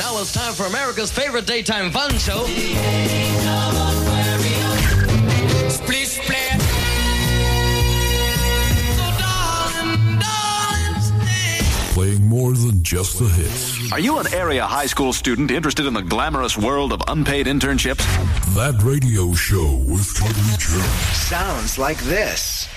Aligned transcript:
Now 0.00 0.18
it's 0.18 0.32
time 0.32 0.54
for 0.54 0.64
America's 0.64 1.10
favorite 1.10 1.46
daytime 1.46 1.90
fun 1.90 2.12
show. 2.12 2.46
Splish 5.68 6.08
Splash. 6.08 6.60
Playing 11.92 12.26
more 12.26 12.54
than 12.54 12.82
just 12.82 13.18
the 13.18 13.28
hits. 13.28 13.92
Are 13.92 14.00
you 14.00 14.18
an 14.20 14.32
area 14.32 14.64
high 14.64 14.86
school 14.86 15.12
student 15.12 15.50
interested 15.50 15.84
in 15.84 15.92
the 15.92 16.00
glamorous 16.00 16.56
world 16.56 16.94
of 16.94 17.02
unpaid 17.06 17.44
internships? 17.44 18.02
That 18.54 18.80
radio 18.82 19.34
show 19.34 19.76
with 19.86 20.14
Totally 20.16 20.56
Jones. 20.56 20.84
Sounds 21.12 21.76
like 21.76 21.98
this. 21.98 22.70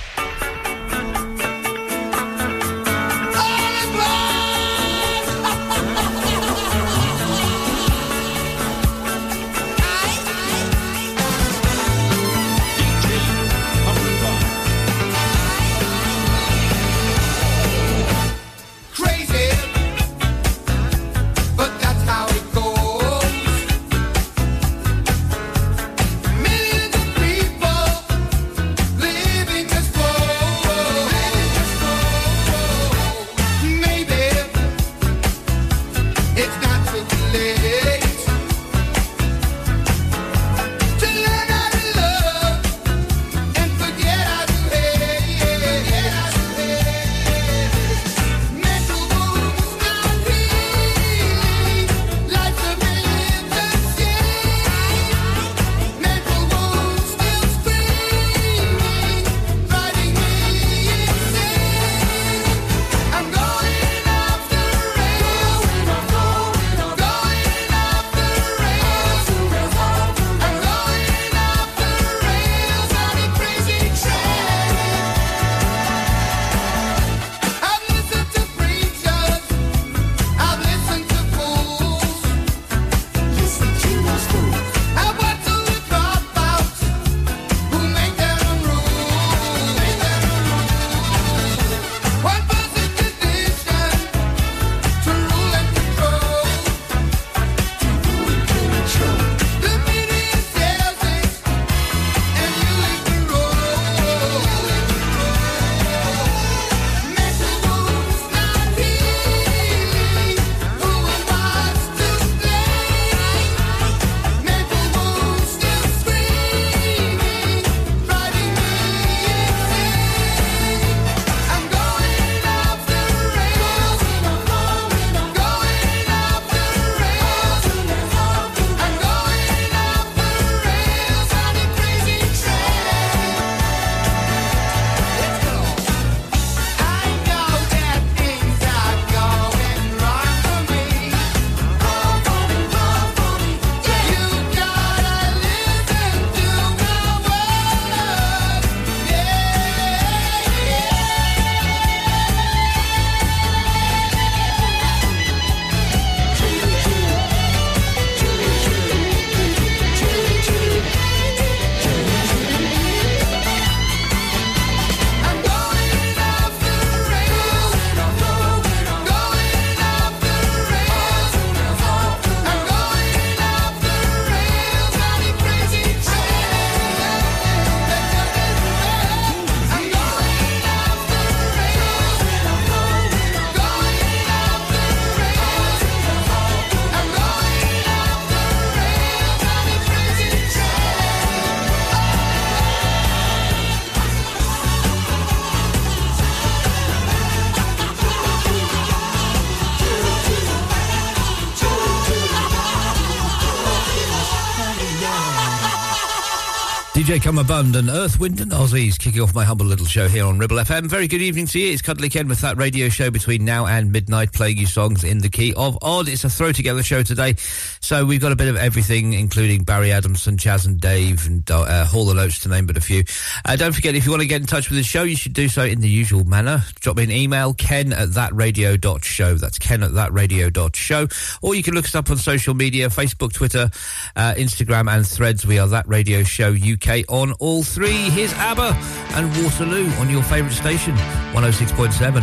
DJ 207.14 207.22
Cummerbund 207.22 207.76
and 207.76 207.90
Earth, 207.90 208.20
Wind 208.20 208.42
and 208.42 208.52
Aussies 208.52 208.98
kicking 208.98 209.22
off 209.22 209.36
my 209.36 209.44
humble 209.44 209.68
little 209.68 209.86
show 209.86 210.08
here 210.08 210.26
on 210.26 210.40
Ribble 210.40 210.58
FM. 210.58 210.88
Very 210.88 211.08
good 211.08 211.22
evening 211.22 211.46
to 211.46 211.60
you. 211.60 211.72
It's 211.72 211.84
Cuddly 211.84 212.10
Ken 212.10 212.28
with 212.28 212.42
that 212.42 212.58
radio 212.58 212.90
show 212.90 213.12
between 213.12 213.46
now 213.46 213.68
and 213.68 213.92
midnight 213.92 214.34
playing 214.34 214.58
you 214.58 214.66
songs 214.66 215.04
in 215.04 215.20
the 215.20 215.30
key 215.30 215.54
of 215.54 215.78
odd. 215.84 216.08
It's 216.08 216.24
a 216.24 216.30
throw 216.32 216.52
together 216.52 216.82
show 216.82 217.04
today. 217.04 217.36
So 217.84 218.06
we've 218.06 218.22
got 218.22 218.32
a 218.32 218.38
bit 218.38 218.48
of 218.48 218.56
everything, 218.56 219.12
including 219.12 219.66
Barry 219.66 219.92
Adamson, 219.92 220.38
Chas 220.38 220.66
and 220.66 220.80
Dave 220.80 221.28
and 221.28 221.52
uh, 221.52 221.84
Hall 221.84 222.10
and 222.10 222.18
Oates 222.18 222.40
to 222.40 222.50
name 222.50 222.66
but 222.66 222.78
a 222.78 222.82
few. 222.82 223.04
Uh, 223.44 223.58
don't 223.58 223.74
forget, 223.74 223.94
if 223.94 224.06
you 224.06 224.12
want 224.12 224.22
to 224.22 224.28
get 224.28 224.40
in 224.40 224.48
touch 224.48 224.70
with 224.70 224.78
the 224.78 224.84
show, 224.84 225.04
you 225.04 225.18
should 225.18 225.34
do 225.34 225.50
so 225.50 225.64
in 225.64 225.82
the 225.82 225.90
usual 225.90 226.24
manner. 226.24 226.64
Drop 226.80 226.96
me 226.96 227.04
an 227.04 227.12
email, 227.12 227.54
ken 227.54 227.92
at 227.92 228.08
thatradio.show. 228.08 229.36
That's 229.36 229.60
ken 229.60 229.84
at 229.84 229.92
thatradio.show. 229.92 231.08
Or 231.42 231.56
you 231.56 231.62
can 231.62 231.74
look 231.74 231.84
us 231.84 231.94
up 231.94 232.10
on 232.10 232.16
social 232.16 232.54
media, 232.54 232.88
Facebook, 232.88 233.34
Twitter, 233.34 233.70
uh, 234.16 234.34
Instagram 234.38 234.90
and 234.90 235.06
Threads. 235.06 235.46
We 235.46 235.60
are 235.60 235.68
That 235.68 235.86
Radio 235.86 236.24
Show 236.24 236.54
UK 236.54 237.04
on 237.10 237.34
all 237.34 237.64
three. 237.64 238.10
Here's 238.10 238.32
ABBA 238.32 238.78
and 239.16 239.44
Waterloo 239.44 239.90
on 239.96 240.10
your 240.10 240.24
favourite 240.24 240.56
station, 240.56 240.96
106.7 241.34 242.14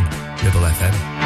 Ribble 0.43 0.61
FM. 0.61 1.20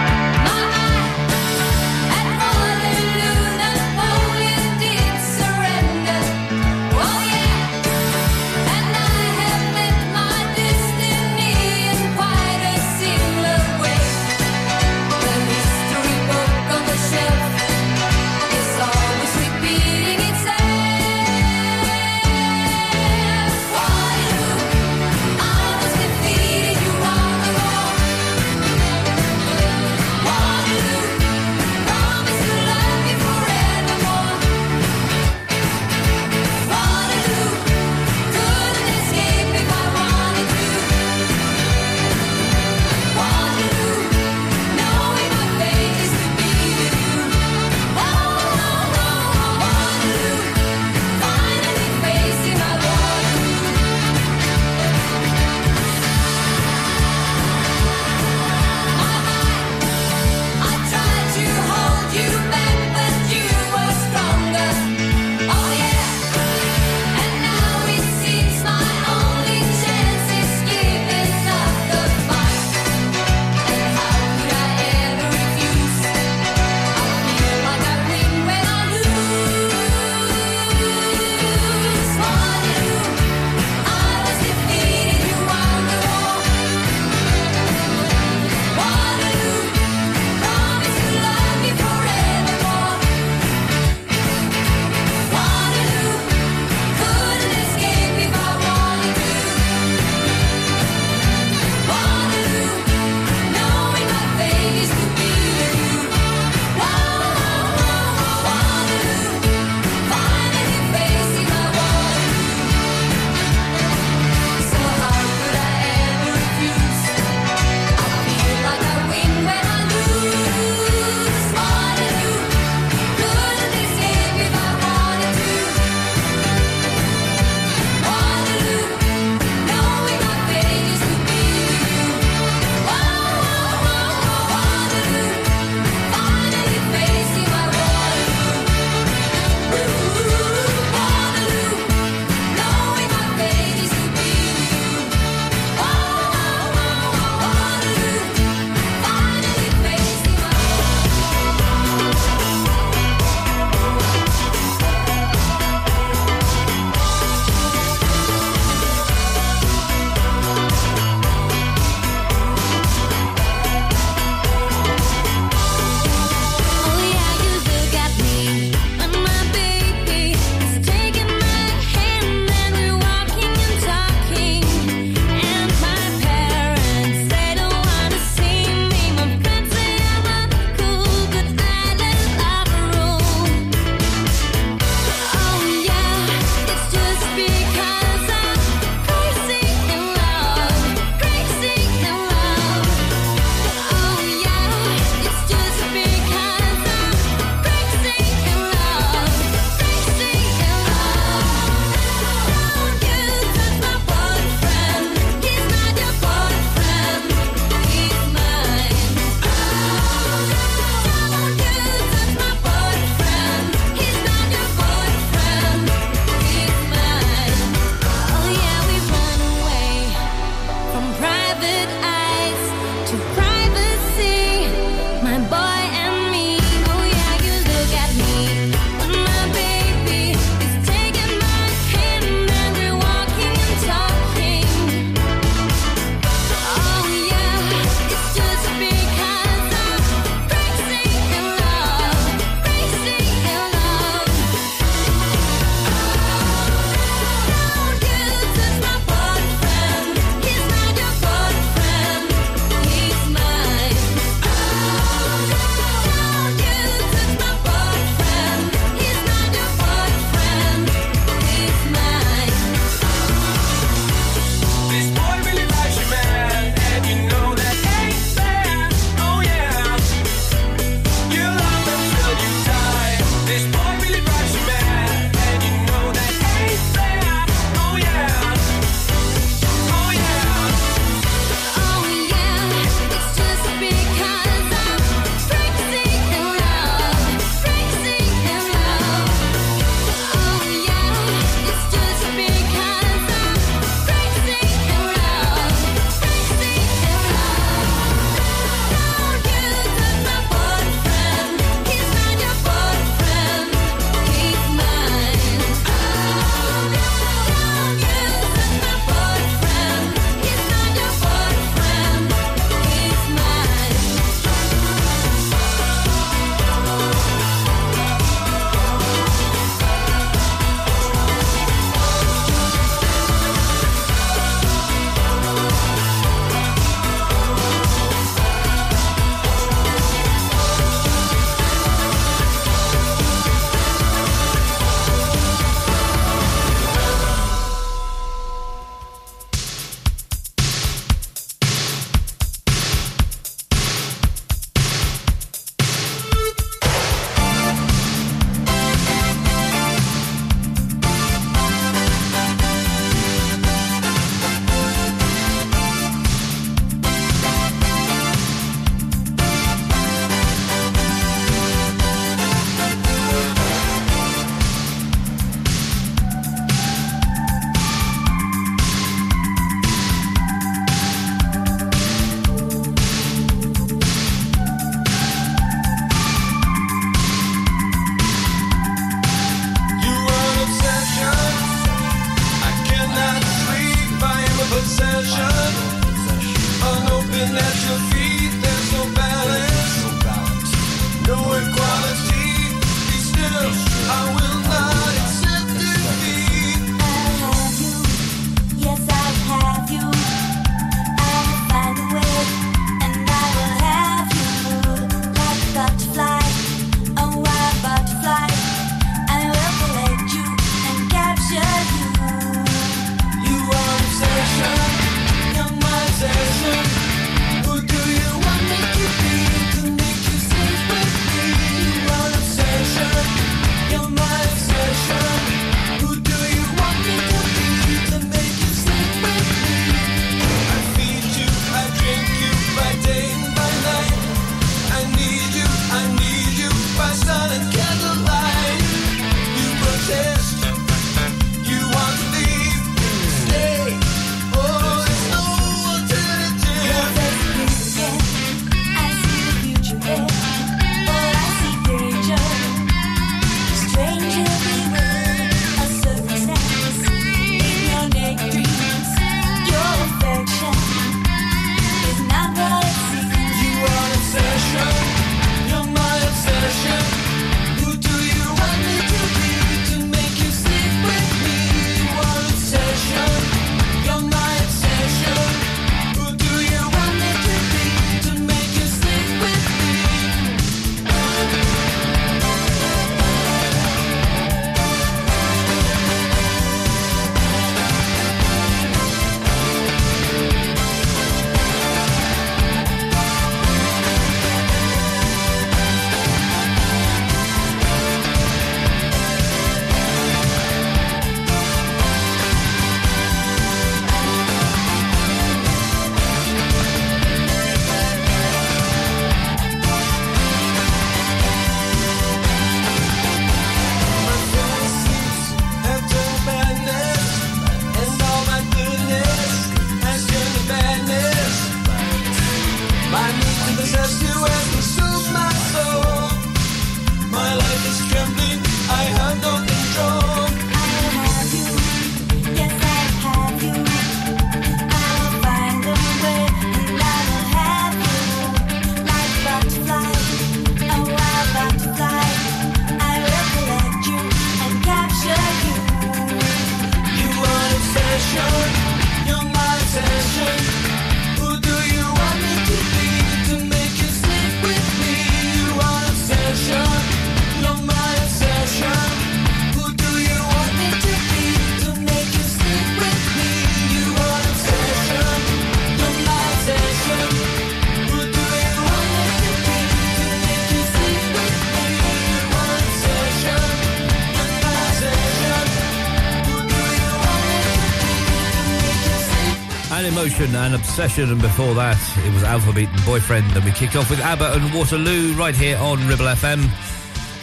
And 580.64 580.74
Obsession, 580.74 581.30
and 581.30 581.42
before 581.42 581.74
that, 581.74 582.00
it 582.24 582.32
was 582.32 582.42
Alphabeat 582.42 582.88
and 582.88 583.04
Boyfriend. 583.04 583.54
And 583.54 583.62
we 583.66 583.70
kicked 583.72 583.96
off 583.96 584.08
with 584.08 584.18
ABBA 584.20 584.54
and 584.54 584.72
Waterloo 584.72 585.34
right 585.34 585.54
here 585.54 585.76
on 585.76 585.98
Ribble 586.08 586.24
FM. 586.24 586.64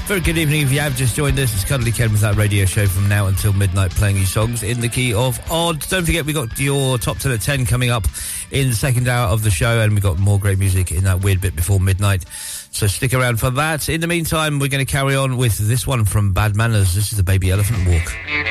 Very 0.08 0.22
good 0.22 0.40
evening 0.40 0.62
if 0.62 0.72
you 0.72 0.80
have 0.80 0.96
just 0.96 1.16
joined 1.16 1.38
us. 1.38 1.54
It's 1.54 1.64
Cuddly 1.64 1.92
Ken 1.92 2.12
with 2.12 2.22
that 2.22 2.36
radio 2.36 2.66
show 2.66 2.88
from 2.88 3.08
now 3.08 3.28
until 3.28 3.54
midnight 3.54 3.92
playing 3.92 4.18
you 4.18 4.26
songs 4.26 4.64
in 4.64 4.82
the 4.82 4.90
key 4.90 5.14
of 5.14 5.40
odd. 5.52 5.88
Don't 5.88 6.04
forget, 6.04 6.26
we 6.26 6.34
got 6.34 6.58
your 6.58 6.98
top 6.98 7.20
10 7.20 7.32
at 7.32 7.42
10 7.42 7.68
coming 7.68 7.92
up 7.92 8.08
in 8.50 8.70
the 8.70 8.76
second 8.76 9.08
hour 9.08 9.28
of 9.28 9.44
the 9.44 9.52
show, 9.52 9.82
and 9.82 9.94
we 9.94 10.02
got 10.02 10.18
more 10.18 10.40
great 10.40 10.58
music 10.58 10.92
in 10.92 11.04
that 11.04 11.22
weird 11.22 11.42
bit 11.42 11.56
before 11.56 11.80
midnight. 11.80 12.26
So 12.72 12.88
stick 12.88 13.14
around 13.14 13.40
for 13.40 13.52
that. 13.52 13.88
In 13.88 14.02
the 14.02 14.08
meantime, 14.08 14.58
we're 14.58 14.68
going 14.68 14.84
to 14.84 14.92
carry 14.92 15.16
on 15.16 15.38
with 15.38 15.60
this 15.60 15.86
one 15.86 16.06
from 16.06 16.34
Bad 16.34 16.56
Manners. 16.56 16.96
This 16.96 17.12
is 17.12 17.18
the 17.18 17.24
Baby 17.24 17.52
Elephant 17.52 17.88
Walk. 17.88 18.51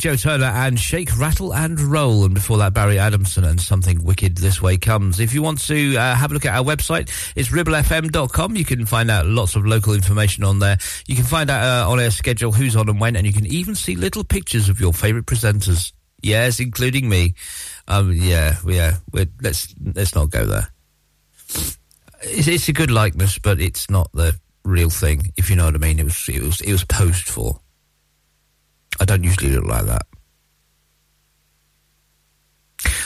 Joe 0.00 0.16
Turner 0.16 0.46
and 0.46 0.80
Shake, 0.80 1.14
Rattle 1.18 1.52
and 1.52 1.78
Roll. 1.78 2.24
And 2.24 2.32
before 2.32 2.56
that, 2.56 2.72
Barry 2.72 2.98
Adamson 2.98 3.44
and 3.44 3.60
Something 3.60 4.02
Wicked 4.02 4.38
This 4.38 4.62
Way 4.62 4.78
Comes. 4.78 5.20
If 5.20 5.34
you 5.34 5.42
want 5.42 5.60
to 5.66 5.94
uh, 5.94 6.14
have 6.14 6.30
a 6.30 6.34
look 6.34 6.46
at 6.46 6.54
our 6.54 6.64
website, 6.64 7.10
it's 7.36 7.50
ribblefm.com. 7.50 8.56
You 8.56 8.64
can 8.64 8.86
find 8.86 9.10
out 9.10 9.26
lots 9.26 9.56
of 9.56 9.66
local 9.66 9.92
information 9.92 10.42
on 10.42 10.58
there. 10.58 10.78
You 11.06 11.16
can 11.16 11.26
find 11.26 11.50
out 11.50 11.62
uh, 11.62 11.90
on 11.90 12.00
our 12.00 12.10
schedule 12.10 12.50
who's 12.50 12.76
on 12.76 12.88
and 12.88 12.98
when, 12.98 13.14
and 13.14 13.26
you 13.26 13.32
can 13.34 13.44
even 13.44 13.74
see 13.74 13.94
little 13.94 14.24
pictures 14.24 14.70
of 14.70 14.80
your 14.80 14.94
favourite 14.94 15.26
presenters. 15.26 15.92
Yes, 16.22 16.60
including 16.60 17.06
me. 17.06 17.34
Um, 17.86 18.10
yeah, 18.10 18.56
yeah. 18.66 18.96
Let's 19.12 19.74
let's 19.94 20.14
not 20.14 20.30
go 20.30 20.46
there. 20.46 20.68
It's, 22.22 22.48
it's 22.48 22.68
a 22.70 22.72
good 22.72 22.90
likeness, 22.90 23.38
but 23.38 23.60
it's 23.60 23.90
not 23.90 24.10
the 24.12 24.34
real 24.64 24.88
thing. 24.88 25.34
If 25.36 25.50
you 25.50 25.56
know 25.56 25.66
what 25.66 25.74
I 25.74 25.78
mean. 25.78 25.98
It 25.98 26.04
was 26.04 26.26
it 26.26 26.40
was 26.40 26.60
it 26.62 26.72
was 26.72 26.84
posed 26.84 27.28
for. 27.28 27.60
I 29.00 29.04
don't 29.04 29.24
usually 29.24 29.50
look 29.52 29.64
like 29.64 29.86
that. 29.86 30.06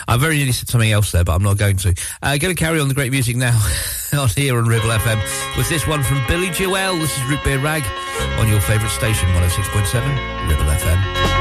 I 0.06 0.16
very 0.16 0.36
nearly 0.36 0.52
said 0.52 0.68
something 0.68 0.90
else 0.90 1.12
there, 1.12 1.24
but 1.24 1.34
I'm 1.34 1.42
not 1.42 1.56
going 1.56 1.76
to. 1.78 1.94
Uh, 2.22 2.36
going 2.36 2.54
to 2.54 2.60
carry 2.60 2.78
on 2.80 2.88
the 2.88 2.94
great 2.94 3.10
music 3.10 3.36
now 3.36 3.56
on 4.12 4.28
here 4.28 4.58
on 4.58 4.66
Ribble 4.66 4.90
FM 4.90 5.56
with 5.56 5.68
this 5.68 5.86
one 5.86 6.02
from 6.02 6.22
Billy 6.26 6.50
Joel. 6.50 6.98
This 6.98 7.16
is 7.16 7.24
Root 7.24 7.42
Beer 7.44 7.58
Rag 7.58 7.84
on 8.38 8.48
your 8.48 8.60
favourite 8.60 8.92
station, 8.92 9.28
106.7 9.30 10.48
Ribble 10.48 10.64
FM. 10.64 11.33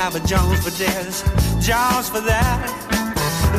Have 0.00 0.14
a 0.16 0.26
Jones 0.26 0.58
for 0.64 0.70
this, 0.70 1.22
Jones 1.60 2.08
for 2.08 2.22
that. 2.22 2.64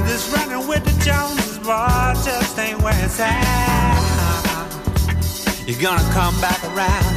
This 0.08 0.28
running 0.34 0.68
with 0.68 0.84
the 0.84 1.06
Joneses, 1.06 1.60
boy, 1.60 2.14
just 2.26 2.58
ain't 2.58 2.82
where 2.82 2.98
it's 3.06 3.20
at. 3.20 4.02
You're 5.68 5.80
gonna 5.80 6.02
come 6.18 6.34
back 6.42 6.58
around 6.64 7.14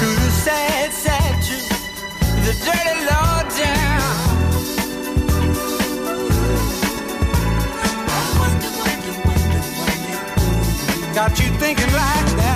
to 0.00 0.06
the 0.24 0.30
sad, 0.40 0.90
sad 0.90 1.34
truth, 1.44 1.68
the 2.46 2.54
dirty 2.64 2.96
low 3.04 3.44
down. 3.60 4.00
Got 11.14 11.38
you 11.38 11.48
thinking 11.60 11.92
like 11.92 12.28
that, 12.40 12.55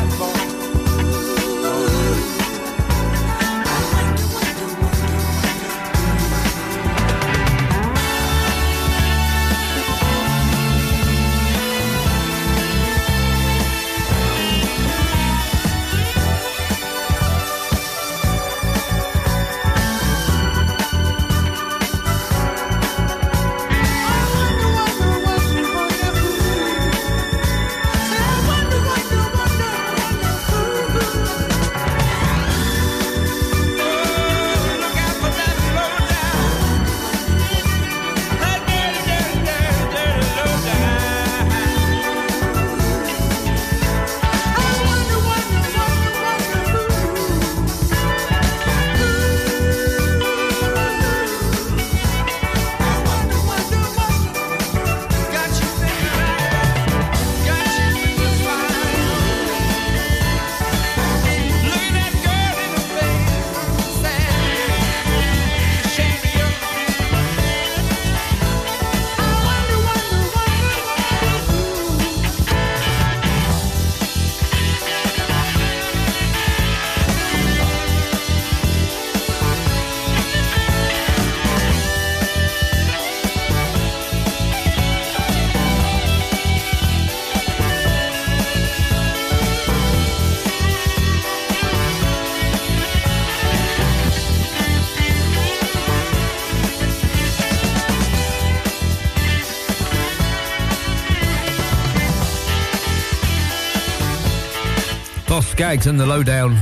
Skaggs 105.61 105.87
and 105.87 106.01
the 106.01 106.07
Lowdown 106.07 106.59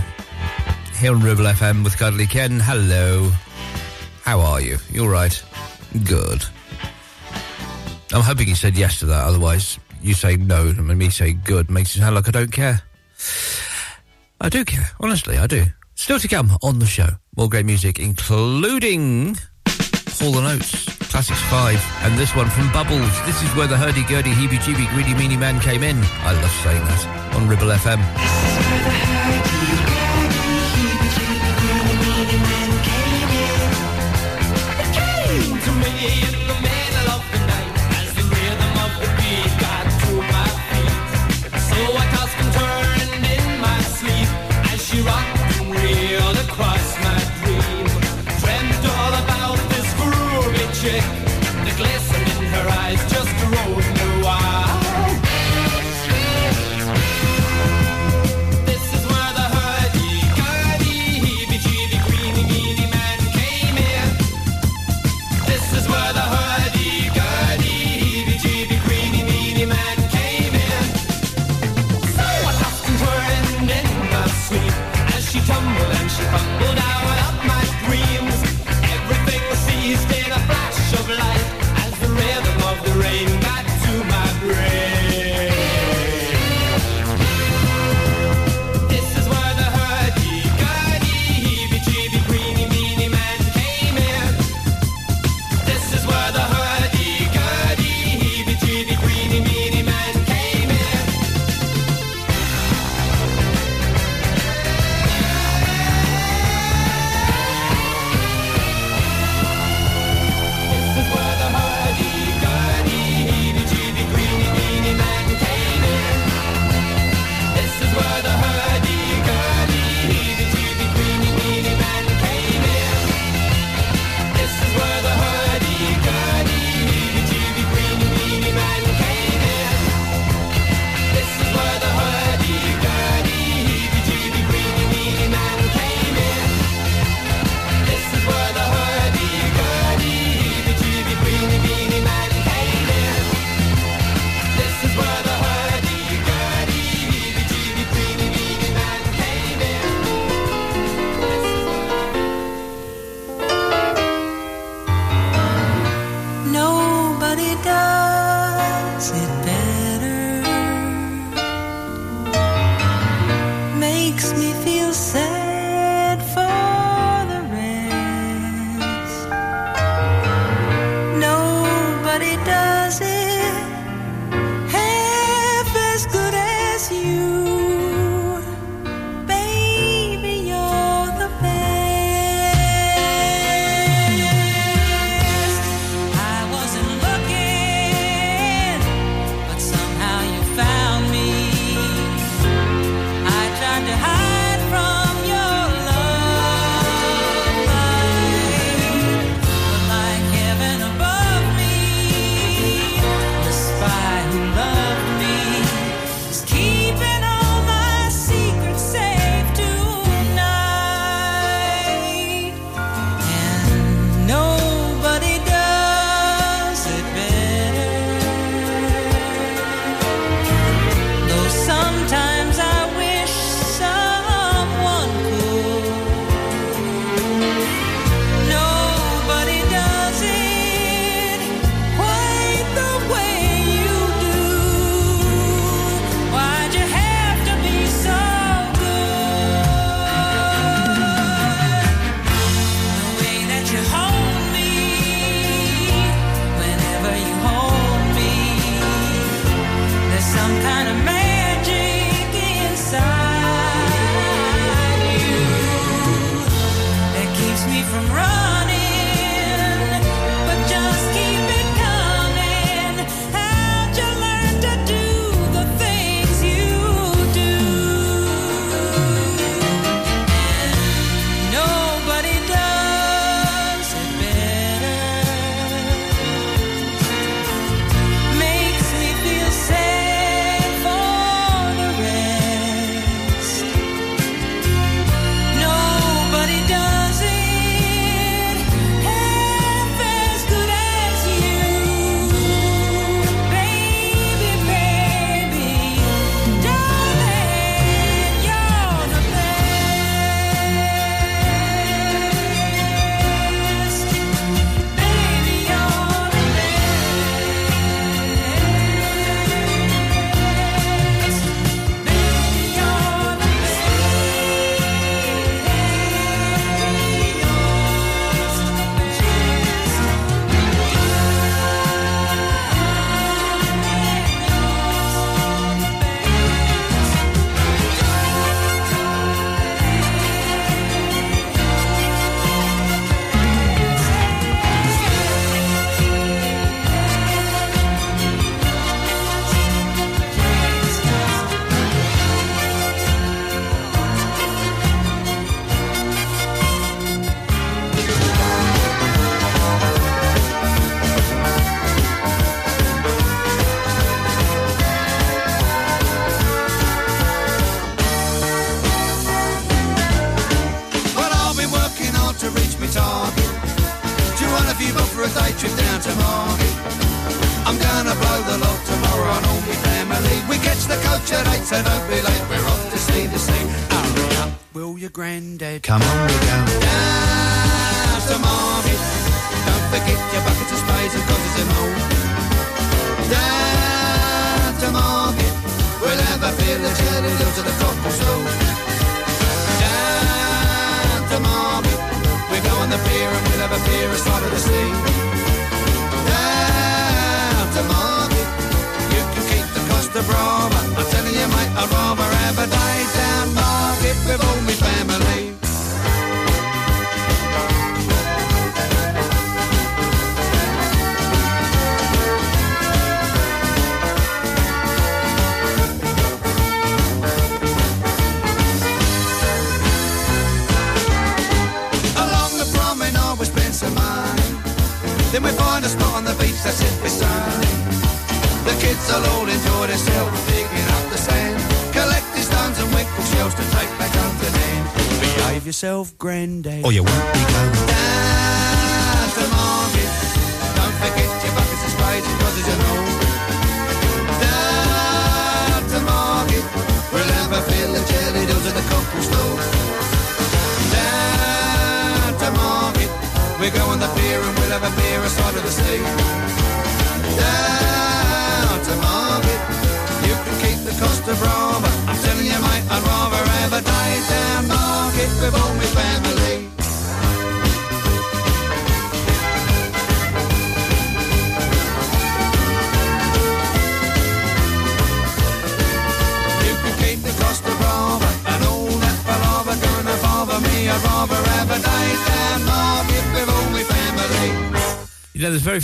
here 0.97 1.15
on 1.15 1.21
Ribble 1.21 1.45
FM 1.45 1.85
with 1.85 1.97
Cuddly 1.97 2.27
Ken. 2.27 2.59
Hello. 2.59 3.31
How 4.25 4.41
are 4.41 4.61
you? 4.61 4.77
You 4.91 5.05
all 5.05 5.09
right? 5.09 5.41
Good. 6.05 6.45
I'm 8.13 8.23
hoping 8.23 8.49
you 8.49 8.57
said 8.57 8.77
yes 8.77 8.99
to 8.99 9.07
that, 9.07 9.25
otherwise 9.25 9.79
you 10.03 10.15
say 10.15 10.37
no 10.37 10.67
and 10.67 10.99
me 10.99 11.11
say 11.11 11.33
good 11.33 11.71
makes 11.71 11.95
it 11.95 12.01
sound 12.01 12.17
like 12.17 12.27
I 12.27 12.33
don't 12.33 12.51
care. 12.51 12.83
I 14.41 14.49
do 14.49 14.65
care, 14.65 14.91
honestly, 14.99 15.39
I 15.39 15.47
do. 15.47 15.67
Still 15.95 16.19
to 16.19 16.27
come 16.27 16.51
on 16.65 16.81
the 16.81 16.87
show, 16.87 17.11
more 17.37 17.49
great 17.49 17.67
music, 17.67 18.01
including 18.01 19.37
Hall 20.19 20.39
and 20.39 20.47
Oates, 20.49 20.87
Classics 21.09 21.41
5, 21.43 22.01
and 22.03 22.19
this 22.19 22.35
one 22.35 22.51
from 22.51 22.73
Bubbles. 22.73 23.25
This 23.27 23.41
is 23.45 23.55
where 23.55 23.69
the 23.69 23.77
hurdy-gurdy, 23.77 24.33
heebie-jeebie, 24.33 24.93
greedy 24.93 25.15
meanie 25.15 25.39
man 25.39 25.61
came 25.61 25.85
in. 25.85 25.99
I 26.03 26.33
love 26.33 26.51
saying 26.65 26.83
that 26.83 27.35
on 27.37 27.49
Ribble 27.49 27.69
FM. 27.69 28.38
To 35.65 35.75
me 35.75 36.48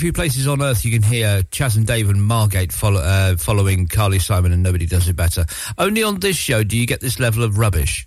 few 0.05 0.13
places 0.13 0.47
on 0.47 0.61
earth 0.61 0.85
you 0.85 0.93
can 0.93 1.03
hear 1.03 1.43
Chas 1.45 1.77
and 1.77 1.87
Dave 1.87 2.11
and 2.11 2.23
Margate 2.23 2.73
follow, 2.73 3.01
uh, 3.01 3.39
following 3.39 3.87
Carly 3.87 4.19
Simon 4.19 4.53
and 4.53 4.63
Nobody 4.63 4.85
Does 4.85 5.09
It 5.09 5.17
Better. 5.17 5.47
Only 5.79 6.03
on 6.03 6.21
this 6.21 6.37
show 6.37 6.63
do 6.63 6.77
you 6.77 6.87
get 6.87 7.01
this 7.01 7.19
level 7.19 7.43
of 7.43 7.57
rubbish. 7.57 8.07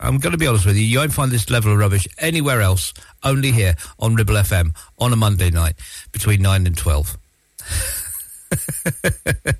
I'm 0.00 0.16
going 0.20 0.32
to 0.32 0.38
be 0.38 0.46
honest 0.46 0.64
with 0.64 0.76
you, 0.76 0.84
you 0.84 0.96
won't 1.00 1.12
find 1.12 1.30
this 1.30 1.50
level 1.50 1.70
of 1.70 1.78
rubbish 1.78 2.08
anywhere 2.16 2.62
else, 2.62 2.94
only 3.22 3.52
here 3.52 3.74
on 3.98 4.14
Ribble 4.14 4.36
FM 4.36 4.74
on 4.98 5.12
a 5.12 5.16
Monday 5.16 5.50
night 5.50 5.74
between 6.12 6.40
9 6.40 6.66
and 6.66 6.78
12. 6.78 7.18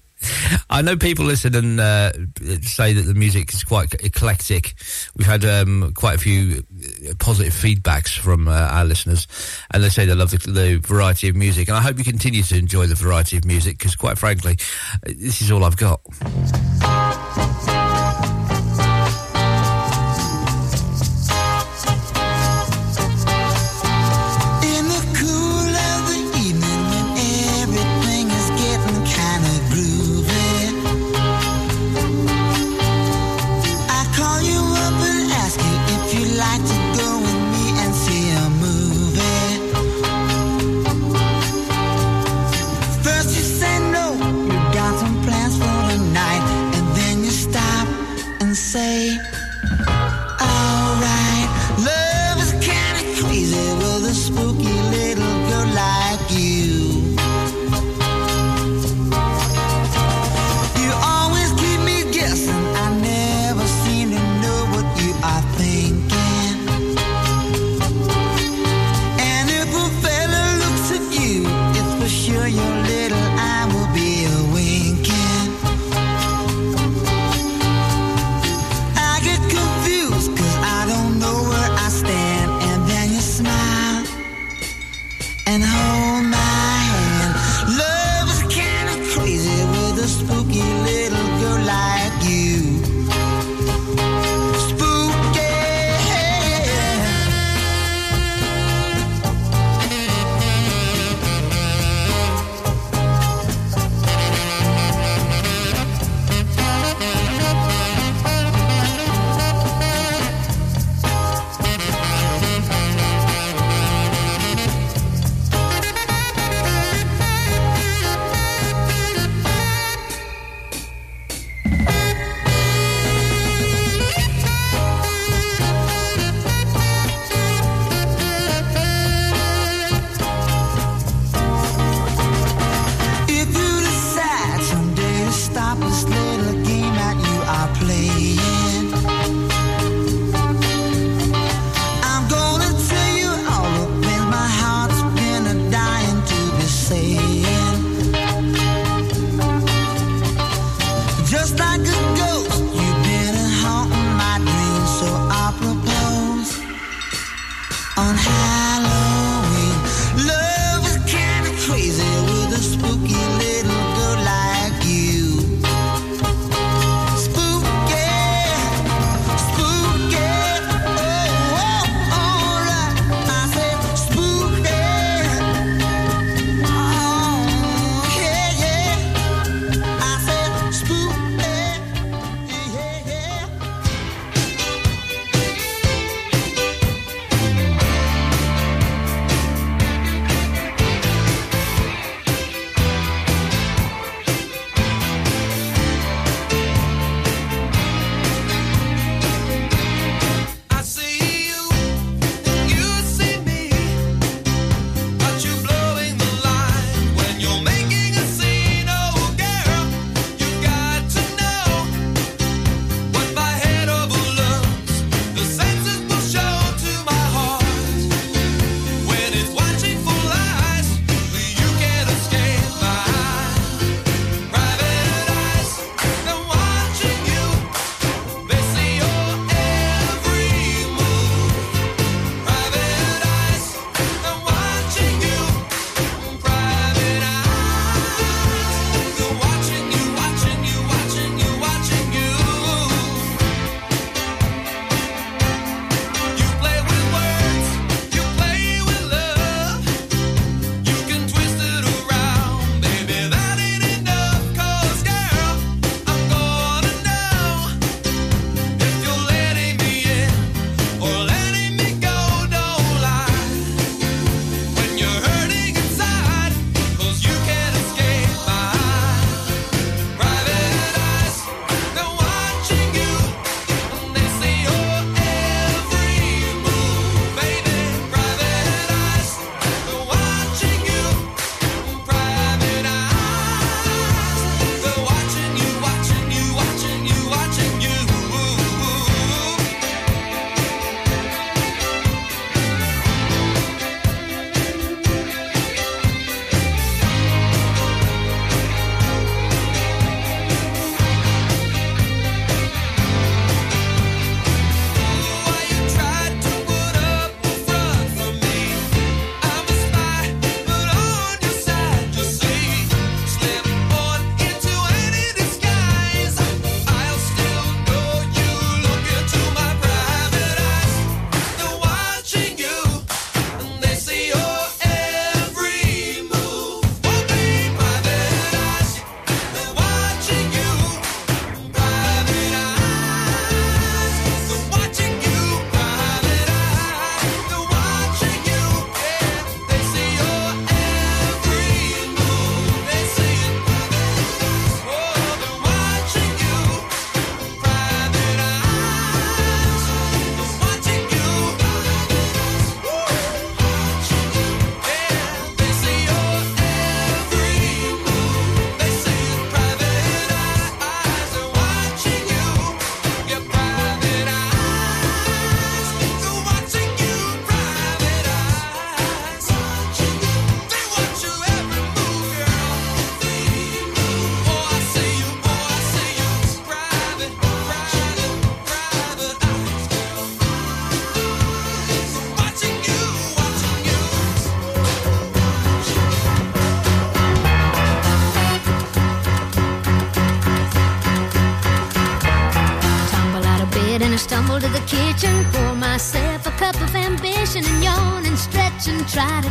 I 0.70 0.82
know 0.82 0.96
people 0.96 1.24
listen 1.24 1.54
and 1.54 1.78
uh, 1.78 2.12
say 2.62 2.92
that 2.92 3.02
the 3.02 3.14
music 3.14 3.52
is 3.52 3.62
quite 3.62 3.94
eclectic. 4.02 4.74
We've 5.16 5.26
had 5.26 5.44
um, 5.44 5.92
quite 5.94 6.16
a 6.16 6.18
few 6.18 6.64
uh, 7.08 7.14
positive 7.18 7.52
feedbacks 7.52 8.18
from 8.18 8.48
uh, 8.48 8.52
our 8.52 8.84
listeners, 8.84 9.27
and 9.78 9.84
they 9.84 9.90
say 9.90 10.06
they 10.06 10.14
love 10.14 10.32
the, 10.32 10.38
the, 10.38 10.80
variety 10.84 11.28
of 11.28 11.36
music. 11.36 11.68
And 11.68 11.76
I 11.76 11.80
hope 11.80 11.98
you 11.98 12.04
continue 12.04 12.42
to 12.42 12.58
enjoy 12.58 12.86
the 12.86 12.96
variety 12.96 13.36
of 13.36 13.44
music 13.44 13.78
because, 13.78 13.94
quite 13.94 14.18
frankly, 14.18 14.58
this 15.04 15.40
is 15.40 15.52
all 15.52 15.62
I've 15.62 15.76
got. 15.76 16.00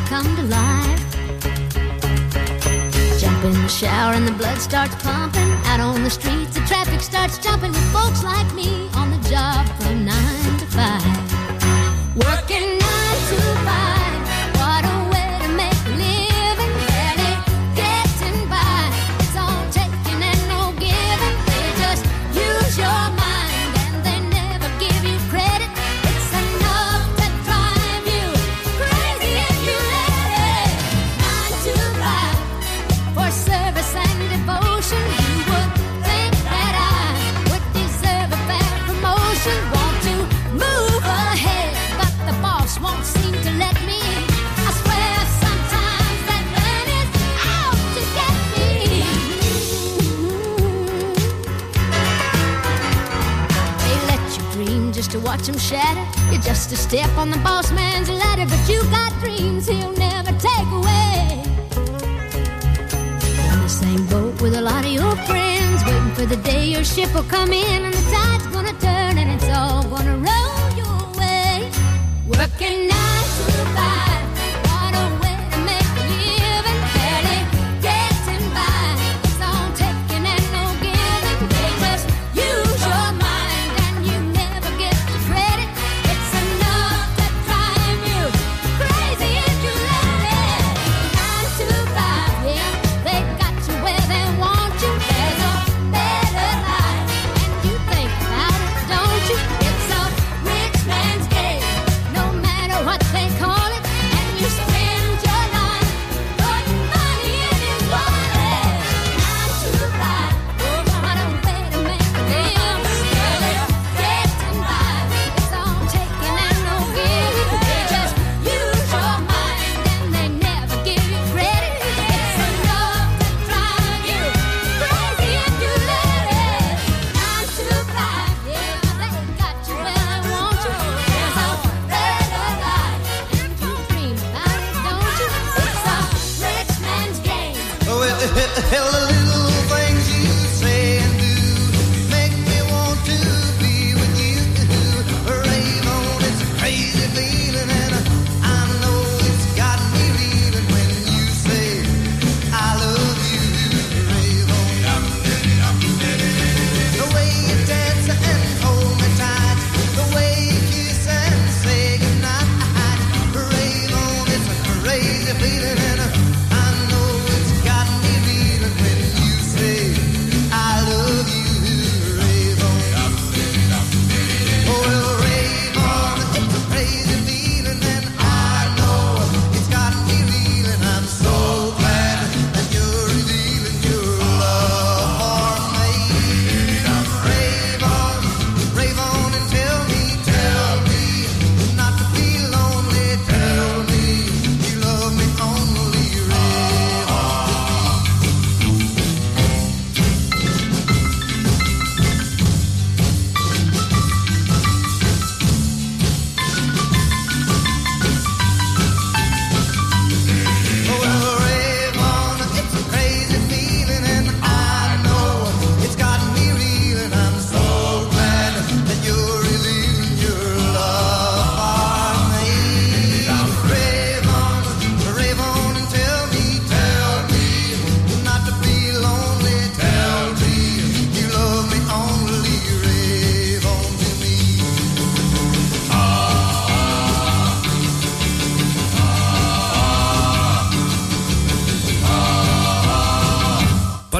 come 0.07 0.35
to 0.37 0.43
life. 0.43 1.03
Jump 3.19 3.43
in 3.43 3.51
the 3.51 3.67
shower 3.67 4.13
and 4.13 4.25
the 4.25 4.31
blood 4.31 4.57
starts 4.57 4.95
pumping. 5.03 5.51
Out 5.65 5.81
on 5.81 6.01
the 6.03 6.09
streets, 6.09 6.53
the 6.53 6.61
traffic 6.61 7.01
starts 7.01 7.37
jumping 7.37 7.73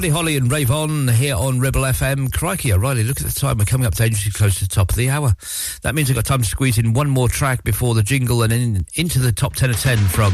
Buddy 0.08 0.16
Holly 0.16 0.38
and 0.38 0.49
Rave 0.49 0.72
On 0.72 1.10
here 1.10 1.36
on 1.36 1.60
Ribble 1.60 1.82
FM. 1.82 2.32
Crikey, 2.32 2.72
O'Reilly, 2.72 3.03
look 3.03 3.20
at 3.20 3.28
the 3.28 3.38
time. 3.38 3.58
We're 3.58 3.66
coming 3.66 3.86
up 3.86 3.93
dangerously 3.93 4.32
close 4.32 4.60
to 4.60 4.62
the 4.64 4.74
top 4.74 4.89
of 4.89 4.95
the 4.95 5.10
hour. 5.10 5.36
That 5.82 5.95
means 5.95 6.10
I've 6.10 6.16
got 6.16 6.24
time 6.24 6.39
to 6.39 6.47
squeeze 6.47 6.78
in 6.78 6.93
one 6.93 7.10
more 7.10 7.28
track 7.28 7.66
before 7.66 7.93
the 7.93 8.03
jingle 8.03 8.41
and 8.41 8.53
in, 8.53 8.86
into 8.95 9.20
the 9.20 9.34
top 9.34 9.55
10 9.55 9.72
of 9.72 9.78
10 9.78 9.97
from 9.97 10.32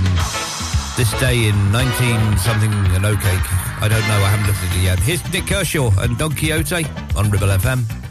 this 0.96 1.12
day 1.20 1.48
in 1.48 1.72
19 1.72 2.38
something 2.38 2.72
and 2.72 3.20
cake. 3.20 3.54
I 3.82 3.88
don't 3.90 4.08
know, 4.08 4.22
I 4.22 4.30
haven't 4.30 4.46
looked 4.46 4.62
at 4.62 4.78
it 4.78 4.84
yet. 4.84 5.00
Here's 5.00 5.34
Nik 5.34 5.48
Kershaw 5.48 5.90
and 6.02 6.20
Don 6.20 6.36
Quixote 6.36 6.86
on 7.16 7.32
Ribble 7.32 7.48
FM. 7.48 8.03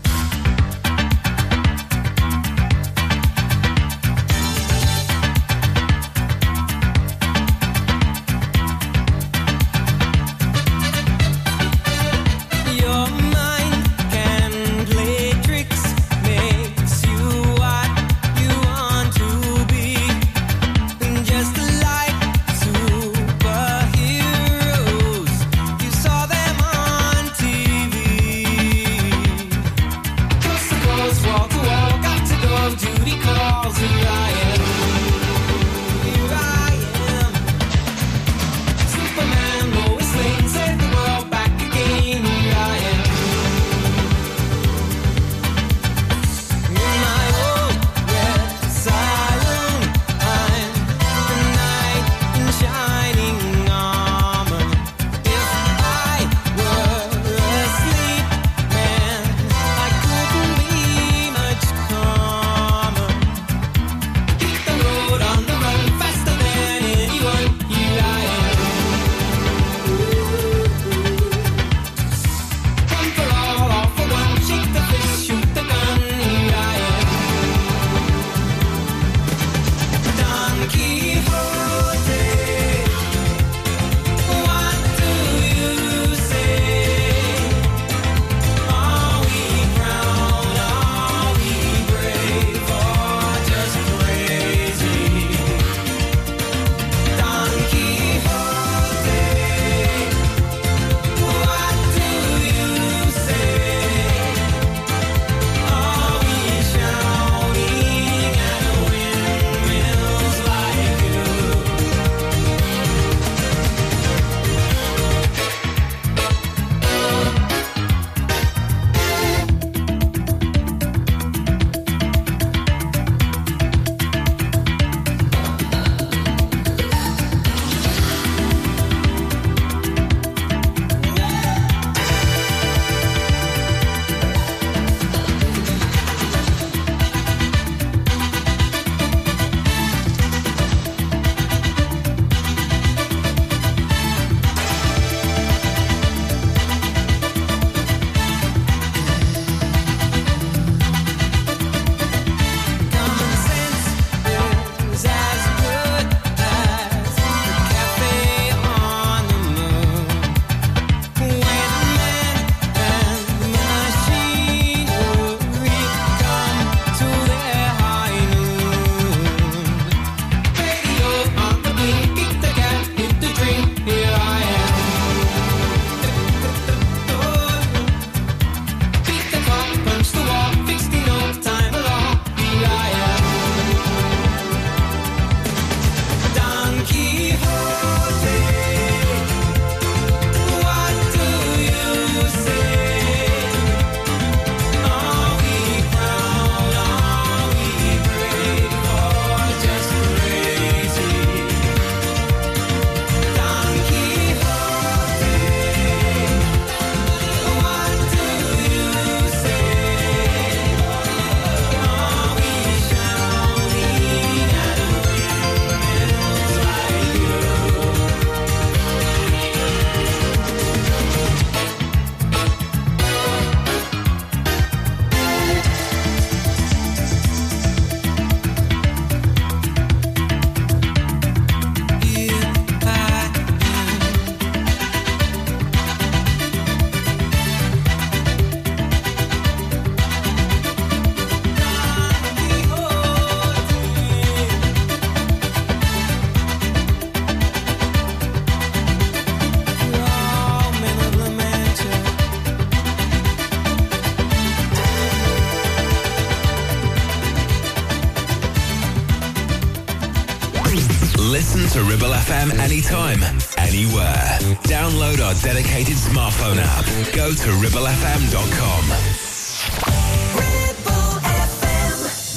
FM 262.42 262.58
anytime, 262.58 263.22
anywhere. 263.56 264.38
Download 264.64 265.24
our 265.24 265.34
dedicated 265.42 265.94
smartphone 265.94 266.56
app. 266.58 266.84
Go 267.14 267.32
to 267.32 267.50
ribblefm.com. 267.62 268.82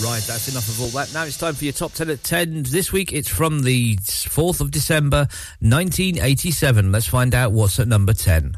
Right, 0.05 0.21
that's 0.21 0.47
enough 0.47 0.67
of 0.67 0.81
all 0.81 0.89
that. 0.89 1.11
Now 1.13 1.23
it's 1.23 1.37
time 1.37 1.55
for 1.55 1.63
your 1.63 1.73
top 1.73 1.93
10 1.93 2.11
at 2.11 2.23
10. 2.23 2.63
This 2.63 2.91
week 2.91 3.13
it's 3.13 3.29
from 3.29 3.63
the 3.63 3.95
4th 3.95 4.61
of 4.61 4.69
December 4.69 5.27
1987. 5.61 6.91
Let's 6.91 7.07
find 7.07 7.33
out 7.33 7.51
what's 7.51 7.79
at 7.79 7.87
number 7.87 8.13
10. 8.13 8.54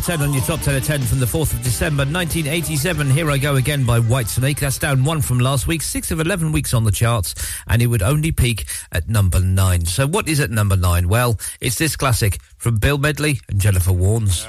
number 0.00 0.18
10 0.18 0.28
on 0.28 0.34
your 0.34 0.42
top 0.42 0.60
10 0.60 0.76
of 0.76 0.84
10 0.84 1.02
from 1.02 1.20
the 1.20 1.26
4th 1.26 1.52
of 1.52 1.62
December 1.62 2.04
1987. 2.04 3.10
Here 3.10 3.30
I 3.30 3.38
Go 3.38 3.56
Again 3.56 3.84
by 3.84 3.98
Whitesnake. 3.98 4.60
That's 4.60 4.78
down 4.78 5.04
one 5.04 5.20
from 5.20 5.38
last 5.40 5.66
week, 5.66 5.82
six 5.82 6.10
of 6.10 6.20
11 6.20 6.52
weeks 6.52 6.72
on 6.72 6.84
the 6.84 6.92
charts, 6.92 7.34
and 7.66 7.82
it 7.82 7.86
would 7.86 8.02
only 8.02 8.32
peak 8.32 8.66
at 8.92 9.08
number 9.08 9.40
9. 9.40 9.86
So, 9.86 10.06
what 10.06 10.28
is 10.28 10.40
at 10.40 10.50
number 10.50 10.76
9? 10.76 11.08
Well, 11.08 11.38
it's 11.60 11.76
this 11.76 11.96
classic 11.96 12.40
from 12.56 12.78
Bill 12.78 12.98
Medley 12.98 13.40
and 13.48 13.60
Jennifer 13.60 13.90
Warnes. 13.90 14.46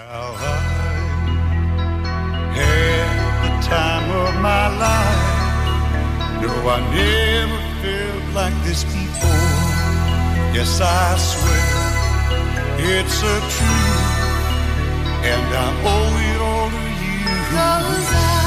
Yes, 10.54 10.80
I 10.82 11.18
swear 11.18 12.97
it's 12.99 13.24
a 13.24 13.39
truth 13.58 13.90
and 15.24 15.53
I 15.53 15.67
owe 15.93 16.17
it 16.30 16.41
all 16.41 16.69
to 16.69 16.84
you. 17.03 18.40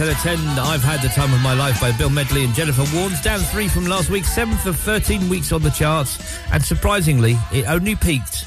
10 0.00 0.08
of 0.08 0.16
10, 0.16 0.38
I've 0.58 0.82
Had 0.82 1.02
the 1.02 1.10
Time 1.10 1.30
of 1.34 1.42
My 1.42 1.52
Life 1.52 1.78
by 1.78 1.92
Bill 1.92 2.08
Medley 2.08 2.42
and 2.42 2.54
Jennifer 2.54 2.84
Warnes. 2.84 3.22
Down 3.22 3.38
three 3.38 3.68
from 3.68 3.84
last 3.84 4.08
week, 4.08 4.24
seventh 4.24 4.64
of 4.64 4.74
13 4.76 5.28
weeks 5.28 5.52
on 5.52 5.60
the 5.60 5.68
charts. 5.68 6.38
And 6.50 6.64
surprisingly, 6.64 7.36
it 7.52 7.68
only 7.68 7.94
peaked 7.94 8.46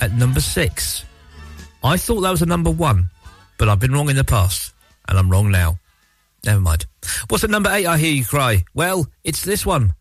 at 0.00 0.12
number 0.12 0.38
six. 0.38 1.04
I 1.82 1.96
thought 1.96 2.20
that 2.20 2.30
was 2.30 2.42
a 2.42 2.46
number 2.46 2.70
one, 2.70 3.10
but 3.58 3.68
I've 3.68 3.80
been 3.80 3.90
wrong 3.90 4.08
in 4.08 4.14
the 4.14 4.22
past, 4.22 4.72
and 5.08 5.18
I'm 5.18 5.28
wrong 5.28 5.50
now. 5.50 5.80
Never 6.44 6.60
mind. 6.60 6.86
What's 7.26 7.42
at 7.42 7.50
number 7.50 7.70
eight, 7.72 7.86
I 7.86 7.98
Hear 7.98 8.14
You 8.14 8.24
Cry? 8.24 8.64
Well, 8.72 9.08
it's 9.24 9.42
this 9.42 9.66
one. 9.66 9.94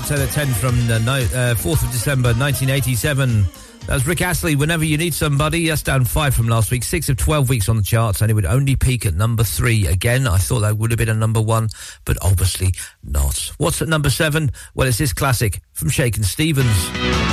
top 0.00 0.08
10 0.08 0.20
of 0.20 0.30
10 0.30 0.46
from 0.54 0.86
the 0.86 1.00
ni- 1.00 1.24
uh, 1.34 1.54
4th 1.56 1.82
of 1.82 1.90
December 1.90 2.28
1987. 2.28 3.44
That's 3.88 4.06
Rick 4.06 4.22
Astley, 4.22 4.54
Whenever 4.54 4.84
You 4.84 4.96
Need 4.96 5.12
Somebody. 5.12 5.58
Yes, 5.60 5.82
down 5.82 6.04
five 6.04 6.34
from 6.34 6.46
last 6.46 6.70
week, 6.70 6.84
six 6.84 7.08
of 7.08 7.16
12 7.16 7.48
weeks 7.48 7.68
on 7.68 7.76
the 7.76 7.82
charts, 7.82 8.20
and 8.22 8.30
it 8.30 8.34
would 8.34 8.46
only 8.46 8.76
peak 8.76 9.06
at 9.06 9.14
number 9.14 9.42
three. 9.42 9.88
Again, 9.88 10.28
I 10.28 10.36
thought 10.36 10.60
that 10.60 10.78
would 10.78 10.92
have 10.92 10.98
been 10.98 11.08
a 11.08 11.14
number 11.14 11.40
one, 11.40 11.68
but 12.04 12.16
obviously 12.22 12.74
not. 13.02 13.50
What's 13.58 13.82
at 13.82 13.88
number 13.88 14.10
seven? 14.10 14.52
Well, 14.74 14.86
it's 14.86 14.98
this 14.98 15.12
classic 15.12 15.62
from 15.72 15.88
Shakin' 15.88 16.22
Stevens. 16.22 17.27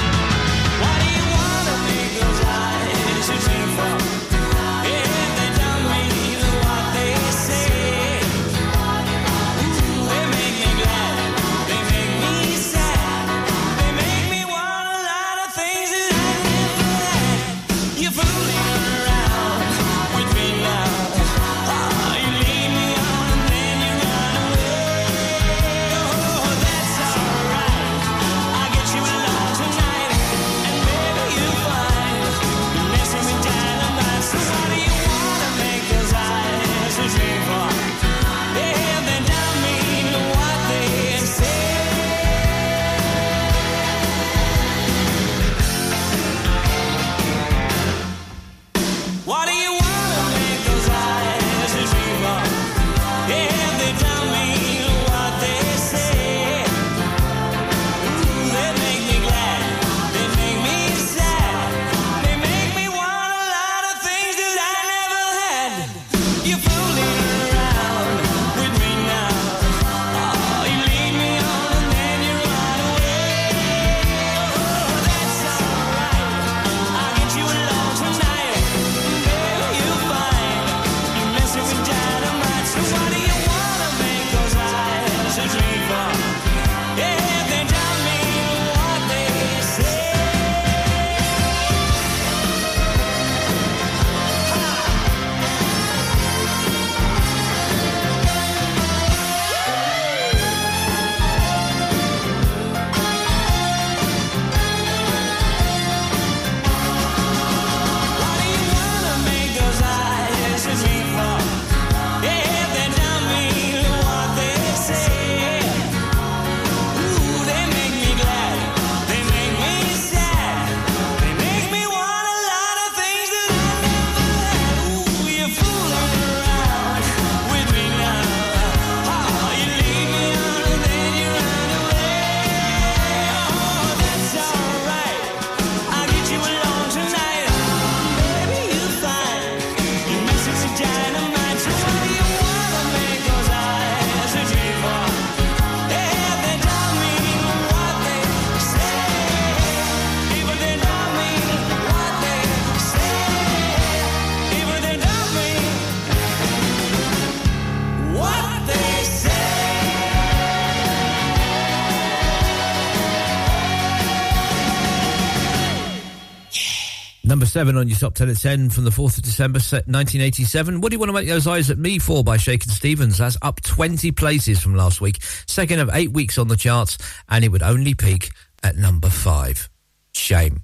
Seven 167.56 167.78
on 167.78 167.88
your 167.88 167.98
top 167.98 168.14
10 168.14 168.30
at 168.30 168.36
10 168.36 168.70
from 168.70 168.84
the 168.84 168.90
4th 168.90 169.18
of 169.18 169.24
December, 169.24 169.60
1987. 169.60 170.82
What 170.82 170.90
do 170.90 170.96
you 170.96 171.00
want 171.00 171.08
to 171.08 171.14
make 171.14 171.26
those 171.26 171.48
eyes 171.48 171.72
at 171.72 171.78
me 171.78 172.00
for 172.00 172.22
by 172.22 172.36
Shakin' 172.36 172.70
Stevens? 172.70 173.20
That's 173.20 173.38
up 173.42 173.62
20 173.62 174.12
places 174.12 174.62
from 174.62 174.76
last 174.76 175.00
week. 175.00 175.24
Second 175.48 175.80
of 175.80 175.90
eight 175.94 176.12
weeks 176.12 176.38
on 176.38 176.50
the 176.50 176.58
charts, 176.58 176.98
and 177.30 177.46
it 177.46 177.54
would 177.54 177.64
only 177.64 177.94
peak 177.94 178.32
at 178.62 178.76
number 178.76 179.10
five. 179.10 179.70
Shame. 180.14 180.64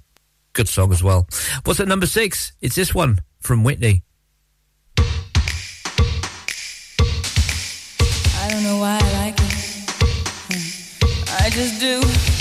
Good 0.52 0.68
song 0.68 0.92
as 0.92 1.02
well. 1.02 1.26
What's 1.64 1.80
at 1.80 1.88
number 1.88 2.04
six? 2.04 2.52
It's 2.60 2.74
this 2.74 2.94
one 2.94 3.20
from 3.40 3.64
Whitney. 3.64 4.02
I 4.98 5.02
don't 8.50 8.64
know 8.64 8.76
why 8.76 8.98
I 9.00 9.12
like 9.24 9.36
it. 9.38 9.50
I 11.40 11.48
just 11.48 11.80
do. 11.80 12.31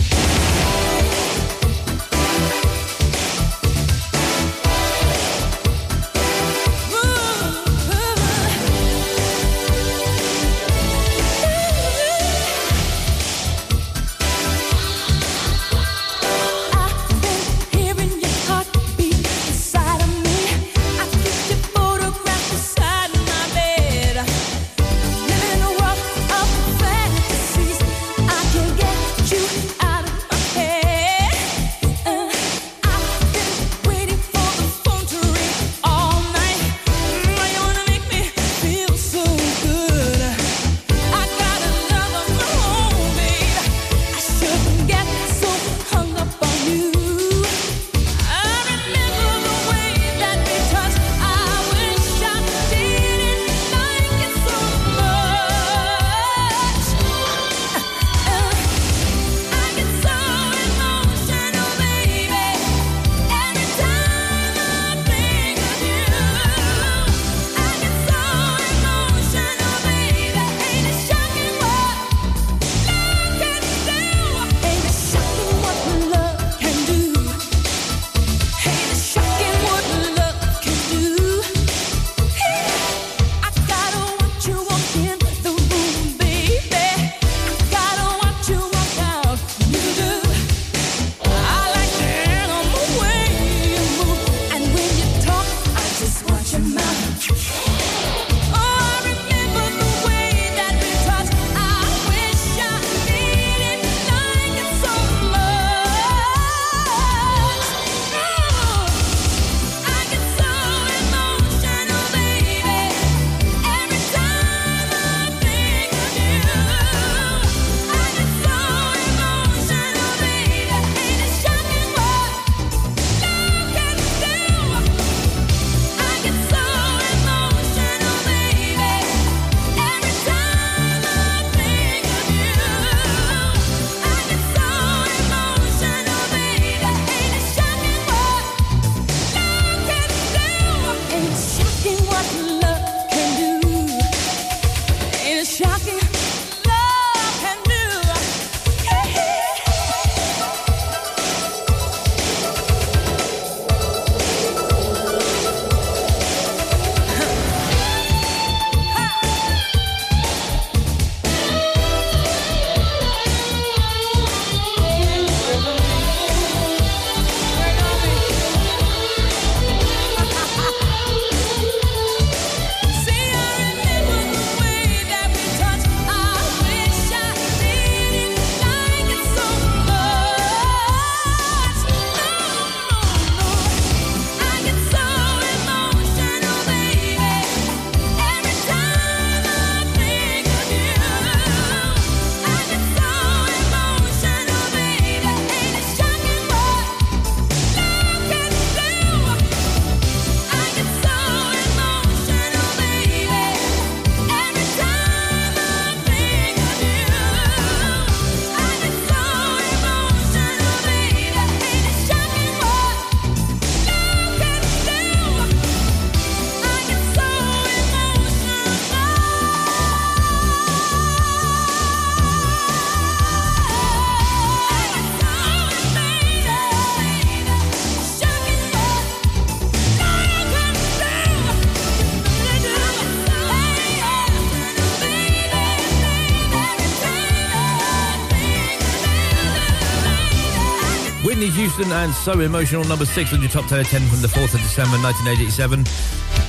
And 242.02 242.14
So 242.14 242.40
Emotional, 242.40 242.84
number 242.84 243.06
six 243.06 243.32
on 243.32 243.42
your 243.42 243.50
top 243.50 243.68
10 243.68 243.80
at 243.80 243.86
10 243.86 244.08
from 244.08 244.22
the 244.22 244.28
4th 244.28 244.56
of 244.56 244.62
December 244.62 244.98
1987. 244.98 245.84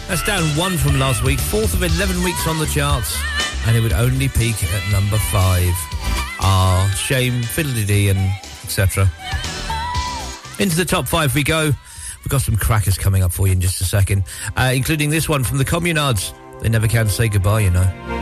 That's 0.08 0.22
down 0.22 0.42
one 0.56 0.78
from 0.78 0.98
last 0.98 1.22
week, 1.24 1.38
fourth 1.38 1.74
of 1.74 1.82
11 1.82 2.22
weeks 2.22 2.46
on 2.46 2.58
the 2.58 2.66
charts, 2.66 3.20
and 3.66 3.76
it 3.76 3.80
would 3.80 3.92
only 3.92 4.28
peak 4.28 4.62
at 4.64 4.92
number 4.92 5.18
five. 5.30 5.72
Ah, 6.40 6.90
shame, 6.96 7.42
fiddly 7.42 8.10
and 8.10 8.18
etc. 8.64 9.10
Into 10.58 10.76
the 10.76 10.86
top 10.86 11.06
five 11.06 11.34
we 11.34 11.42
go. 11.42 11.64
We've 11.66 12.28
got 12.28 12.40
some 12.40 12.56
crackers 12.56 12.96
coming 12.96 13.22
up 13.22 13.32
for 13.32 13.46
you 13.46 13.52
in 13.52 13.60
just 13.60 13.80
a 13.80 13.84
second, 13.84 14.24
uh, 14.56 14.72
including 14.74 15.10
this 15.10 15.28
one 15.28 15.44
from 15.44 15.58
the 15.58 15.64
Communards. 15.64 16.32
They 16.60 16.68
never 16.70 16.88
can 16.88 17.08
say 17.08 17.28
goodbye, 17.28 17.60
you 17.60 17.70
know. 17.70 18.21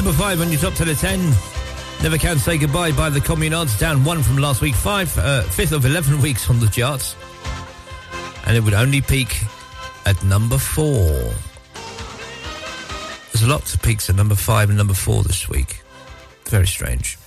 Number 0.00 0.16
five 0.16 0.40
on 0.40 0.50
your 0.50 0.58
top 0.58 0.72
10 0.72 0.88
of 0.88 0.98
10. 0.98 1.20
Never 2.02 2.16
Can 2.16 2.38
Say 2.38 2.56
Goodbye 2.56 2.92
by 2.92 3.10
the 3.10 3.20
Communards, 3.20 3.78
down 3.78 4.02
one 4.02 4.22
from 4.22 4.38
last 4.38 4.62
week, 4.62 4.74
five, 4.74 5.14
uh, 5.18 5.42
fifth 5.42 5.72
of 5.72 5.84
11 5.84 6.22
weeks 6.22 6.48
on 6.48 6.58
the 6.58 6.68
charts. 6.68 7.14
And 8.46 8.56
it 8.56 8.60
would 8.60 8.72
only 8.72 9.02
peak 9.02 9.42
at 10.06 10.24
number 10.24 10.56
four. 10.56 11.10
There's 13.30 13.42
a 13.42 13.46
lot 13.46 13.74
of 13.74 13.82
peaks 13.82 14.08
at 14.08 14.16
number 14.16 14.36
five 14.36 14.70
and 14.70 14.78
number 14.78 14.94
four 14.94 15.22
this 15.22 15.50
week. 15.50 15.82
Very 16.46 16.66
strange. 16.66 17.18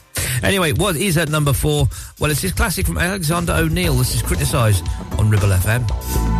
Anyway, 0.41 0.73
what 0.73 0.95
is 0.95 1.15
at 1.15 1.29
number 1.29 1.53
four? 1.53 1.87
Well, 2.19 2.31
it's 2.31 2.41
this 2.41 2.53
classic 2.53 2.87
from 2.87 2.97
Alexander 2.97 3.53
O'Neal. 3.53 3.93
This 3.93 4.15
is 4.15 4.23
criticised 4.23 4.83
on 5.19 5.29
Ribble 5.29 5.49
FM. 5.49 6.32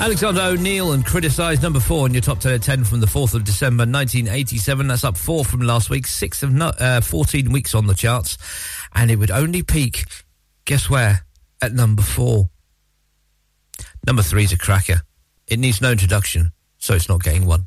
Alexander 0.00 0.40
O'Neal 0.40 0.92
and 0.92 1.04
criticised 1.04 1.62
number 1.62 1.78
four 1.78 2.06
in 2.06 2.14
your 2.14 2.22
top 2.22 2.40
10 2.40 2.52
at 2.54 2.62
10 2.62 2.84
from 2.84 3.00
the 3.00 3.06
4th 3.06 3.34
of 3.34 3.44
December 3.44 3.82
1987. 3.82 4.88
That's 4.88 5.04
up 5.04 5.14
four 5.14 5.44
from 5.44 5.60
last 5.60 5.90
week, 5.90 6.06
six 6.06 6.42
of 6.42 6.50
no, 6.50 6.68
uh, 6.68 7.02
14 7.02 7.52
weeks 7.52 7.74
on 7.74 7.86
the 7.86 7.92
charts. 7.92 8.38
And 8.94 9.10
it 9.10 9.16
would 9.16 9.30
only 9.30 9.62
peak, 9.62 10.06
guess 10.64 10.88
where? 10.88 11.26
At 11.60 11.74
number 11.74 12.00
four. 12.00 12.48
Number 14.06 14.22
three's 14.22 14.52
a 14.52 14.58
cracker. 14.58 15.02
It 15.46 15.58
needs 15.58 15.82
no 15.82 15.92
introduction, 15.92 16.52
so 16.78 16.94
it's 16.94 17.10
not 17.10 17.22
getting 17.22 17.44
one. 17.44 17.66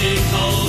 Mexico. 0.00 0.59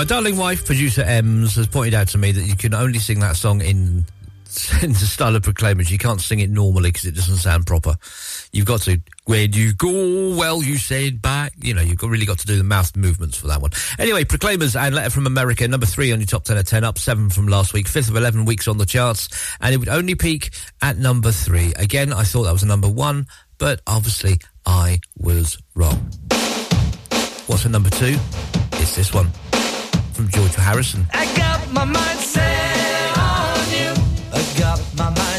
My 0.00 0.04
darling 0.04 0.38
wife, 0.38 0.64
producer 0.64 1.02
Ems, 1.02 1.56
has 1.56 1.66
pointed 1.66 1.92
out 1.92 2.08
to 2.08 2.16
me 2.16 2.32
that 2.32 2.44
you 2.44 2.56
can 2.56 2.72
only 2.72 2.98
sing 2.98 3.20
that 3.20 3.36
song 3.36 3.60
in, 3.60 4.06
in 4.82 4.92
the 4.92 5.06
style 5.06 5.36
of 5.36 5.42
Proclaimers. 5.42 5.90
You 5.90 5.98
can't 5.98 6.22
sing 6.22 6.40
it 6.40 6.48
normally 6.48 6.88
because 6.88 7.04
it 7.04 7.14
doesn't 7.14 7.36
sound 7.36 7.66
proper. 7.66 7.96
You've 8.50 8.64
got 8.64 8.80
to, 8.84 8.98
where 9.26 9.46
do 9.46 9.60
you 9.60 9.74
go? 9.74 10.34
Well, 10.38 10.62
you 10.62 10.78
said 10.78 11.20
back. 11.20 11.52
You 11.60 11.74
know, 11.74 11.82
you've 11.82 11.98
got, 11.98 12.08
really 12.08 12.24
got 12.24 12.38
to 12.38 12.46
do 12.46 12.56
the 12.56 12.64
mouth 12.64 12.96
movements 12.96 13.36
for 13.36 13.48
that 13.48 13.60
one. 13.60 13.72
Anyway, 13.98 14.24
Proclaimers 14.24 14.74
and 14.74 14.94
Letter 14.94 15.10
from 15.10 15.26
America, 15.26 15.68
number 15.68 15.84
three 15.84 16.12
on 16.12 16.18
your 16.18 16.26
top 16.26 16.44
10 16.44 16.56
at 16.56 16.66
10, 16.66 16.82
up 16.82 16.96
seven 16.96 17.28
from 17.28 17.46
last 17.46 17.74
week, 17.74 17.86
fifth 17.86 18.08
of 18.08 18.16
11 18.16 18.46
weeks 18.46 18.68
on 18.68 18.78
the 18.78 18.86
charts, 18.86 19.28
and 19.60 19.74
it 19.74 19.76
would 19.76 19.90
only 19.90 20.14
peak 20.14 20.48
at 20.80 20.96
number 20.96 21.30
three. 21.30 21.74
Again, 21.76 22.14
I 22.14 22.22
thought 22.22 22.44
that 22.44 22.54
was 22.54 22.62
a 22.62 22.66
number 22.66 22.88
one, 22.88 23.26
but 23.58 23.82
obviously 23.86 24.38
I 24.64 25.00
was 25.18 25.58
wrong. 25.74 26.10
What's 27.48 27.66
a 27.66 27.68
number 27.68 27.90
two? 27.90 28.16
It's 28.72 28.96
this 28.96 29.12
one 29.12 29.30
from 30.20 30.28
George 30.28 30.54
Harrison. 30.54 31.06
I 31.14 31.24
got 31.34 31.72
my 31.72 31.84
mind 31.84 32.18
set 32.18 33.18
on 33.18 33.70
you. 33.72 33.94
I 34.32 34.58
got 34.58 34.78
my 34.96 35.08
mind. 35.08 35.29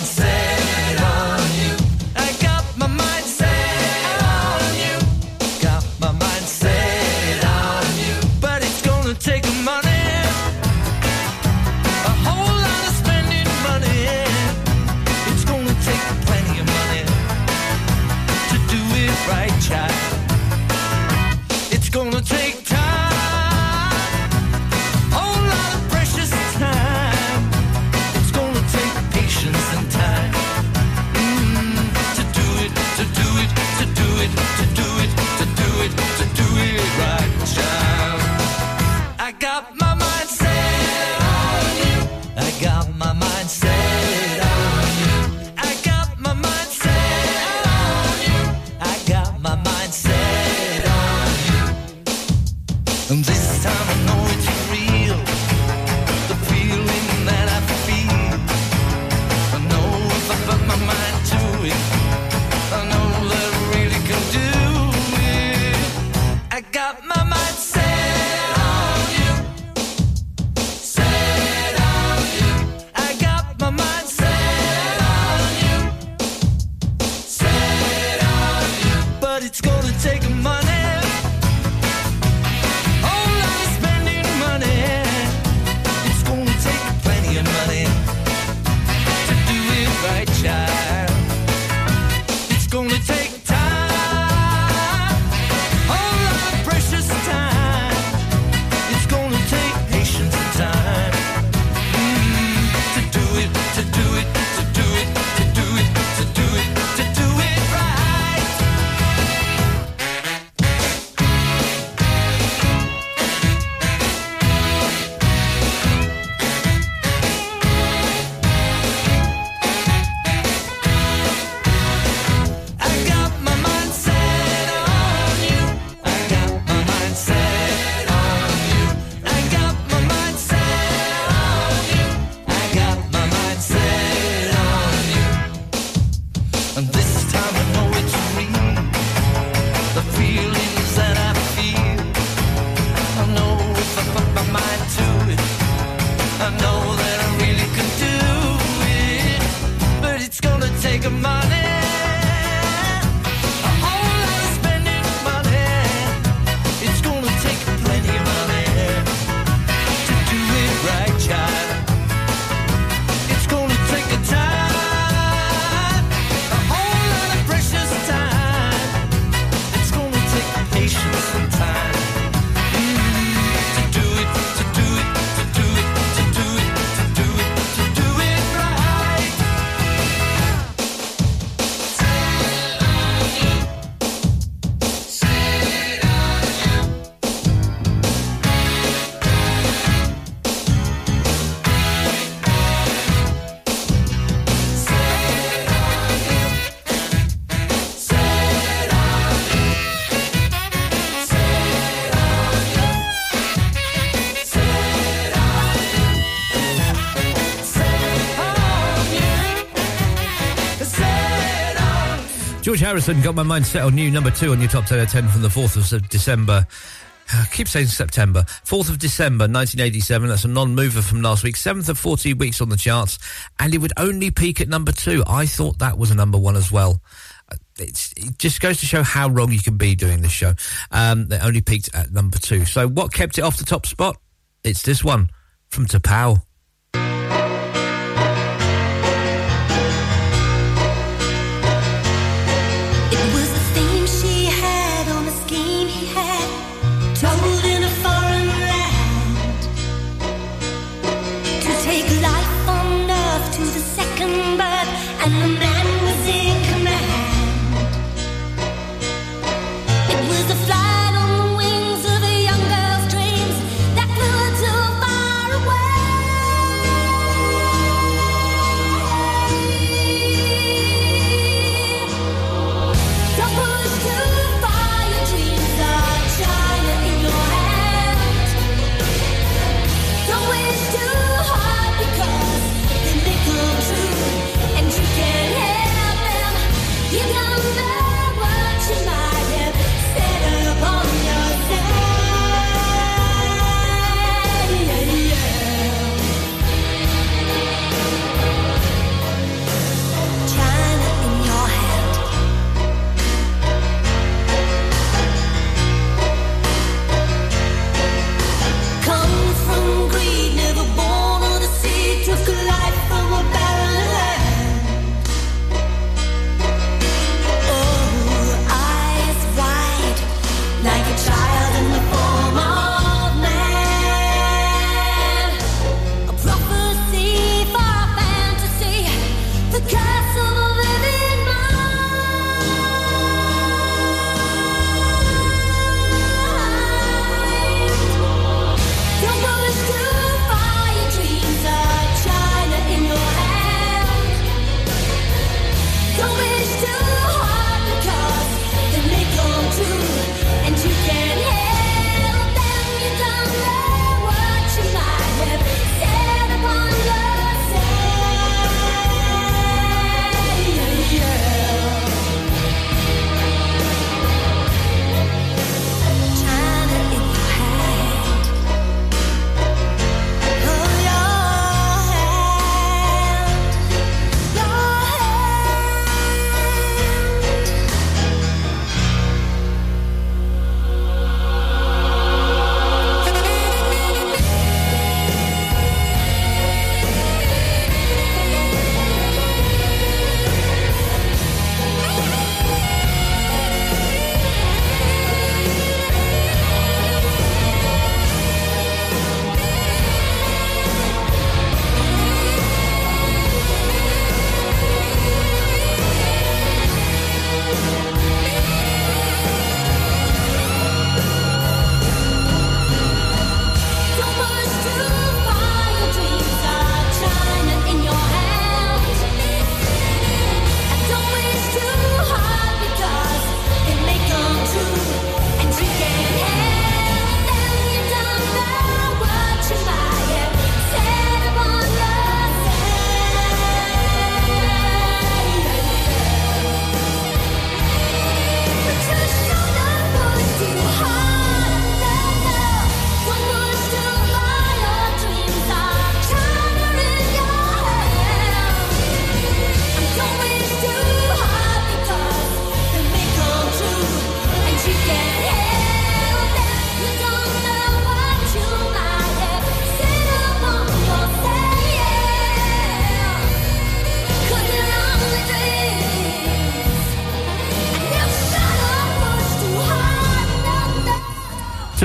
George 212.82 212.90
Harrison 212.90 213.22
got 213.22 213.36
my 213.36 213.44
mind 213.44 213.68
set 213.68 213.84
on 213.84 213.94
new 213.94 214.10
number 214.10 214.32
two 214.32 214.52
on 214.54 214.60
your 214.60 214.68
top 214.68 214.88
10 214.88 214.98
at 214.98 215.10
10 215.10 215.28
from 215.28 215.44
the 215.44 215.50
4th 215.50 215.94
of 215.94 216.10
December. 216.10 216.66
I 217.32 217.46
keep 217.52 217.68
saying 217.68 217.86
September. 217.86 218.42
4th 218.42 218.90
of 218.90 218.98
December 218.98 219.44
1987. 219.44 220.28
That's 220.28 220.46
a 220.46 220.48
non 220.48 220.74
mover 220.74 221.04
from 221.04 221.22
last 221.22 221.44
week. 221.44 221.58
7th 221.58 221.90
of 221.90 222.00
14 222.00 222.40
weeks 222.40 222.60
on 222.60 222.70
the 222.70 222.76
charts. 222.76 223.20
And 223.60 223.76
it 223.76 223.78
would 223.78 223.94
only 223.98 224.32
peak 224.32 224.62
at 224.62 224.68
number 224.68 224.92
two. 224.92 225.24
I 225.28 225.46
thought 225.46 225.78
that 225.78 226.00
was 226.00 226.10
a 226.10 226.16
number 226.16 226.40
one 226.40 226.56
as 226.56 226.72
well. 226.72 227.04
Uh, 227.52 227.58
It's, 227.78 228.14
it 228.18 228.40
just 228.40 228.60
goes 228.62 228.80
to 228.80 228.88
show 228.88 229.04
how 229.04 229.30
wrong 229.30 229.52
you 229.52 229.60
can 229.60 229.78
be 229.78 229.94
doing 229.94 230.24
this 230.24 230.32
show. 230.32 230.54
Um, 230.90 231.28
they 231.28 231.38
only 231.38 231.62
peaked 231.62 231.94
at 231.94 232.12
number 232.12 232.40
two. 232.40 232.66
So 232.66 232.88
what 232.88 233.14
kept 233.14 233.38
it 233.38 233.44
off 233.44 233.58
the 233.58 233.64
top 233.64 233.86
spot? 233.86 234.18
It's 234.64 234.82
this 234.82 235.04
one 235.04 235.30
from 235.70 235.86
T'Pau. 235.86 236.42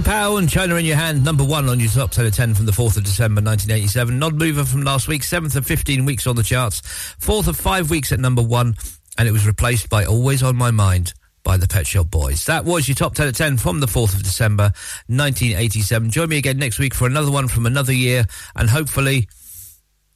T'Pau 0.06 0.38
and 0.38 0.48
China 0.48 0.76
in 0.76 0.84
Your 0.84 0.94
Hand, 0.94 1.24
number 1.24 1.42
one 1.42 1.68
on 1.68 1.80
your 1.80 1.88
top 1.88 2.12
10 2.12 2.26
of 2.26 2.32
10 2.32 2.54
from 2.54 2.64
the 2.64 2.70
4th 2.70 2.96
of 2.96 3.02
December 3.02 3.42
1987. 3.42 4.16
Nod 4.16 4.36
mover 4.36 4.64
from 4.64 4.82
last 4.82 5.08
week, 5.08 5.22
7th 5.22 5.56
of 5.56 5.66
15 5.66 6.04
weeks 6.04 6.28
on 6.28 6.36
the 6.36 6.44
charts, 6.44 6.80
4th 7.18 7.48
of 7.48 7.56
5 7.56 7.90
weeks 7.90 8.12
at 8.12 8.20
number 8.20 8.40
one, 8.40 8.76
and 9.18 9.26
it 9.26 9.32
was 9.32 9.48
replaced 9.48 9.90
by 9.90 10.04
Always 10.04 10.44
on 10.44 10.54
My 10.54 10.70
Mind 10.70 11.12
by 11.42 11.56
the 11.56 11.66
Pet 11.66 11.88
Shop 11.88 12.08
Boys. 12.08 12.44
That 12.44 12.64
was 12.64 12.86
your 12.86 12.94
top 12.94 13.16
10 13.16 13.26
at 13.26 13.34
10 13.34 13.56
from 13.56 13.80
the 13.80 13.88
4th 13.88 14.14
of 14.14 14.22
December 14.22 14.70
1987. 15.08 16.10
Join 16.10 16.28
me 16.28 16.38
again 16.38 16.58
next 16.58 16.78
week 16.78 16.94
for 16.94 17.08
another 17.08 17.32
one 17.32 17.48
from 17.48 17.66
another 17.66 17.92
year, 17.92 18.26
and 18.54 18.70
hopefully 18.70 19.28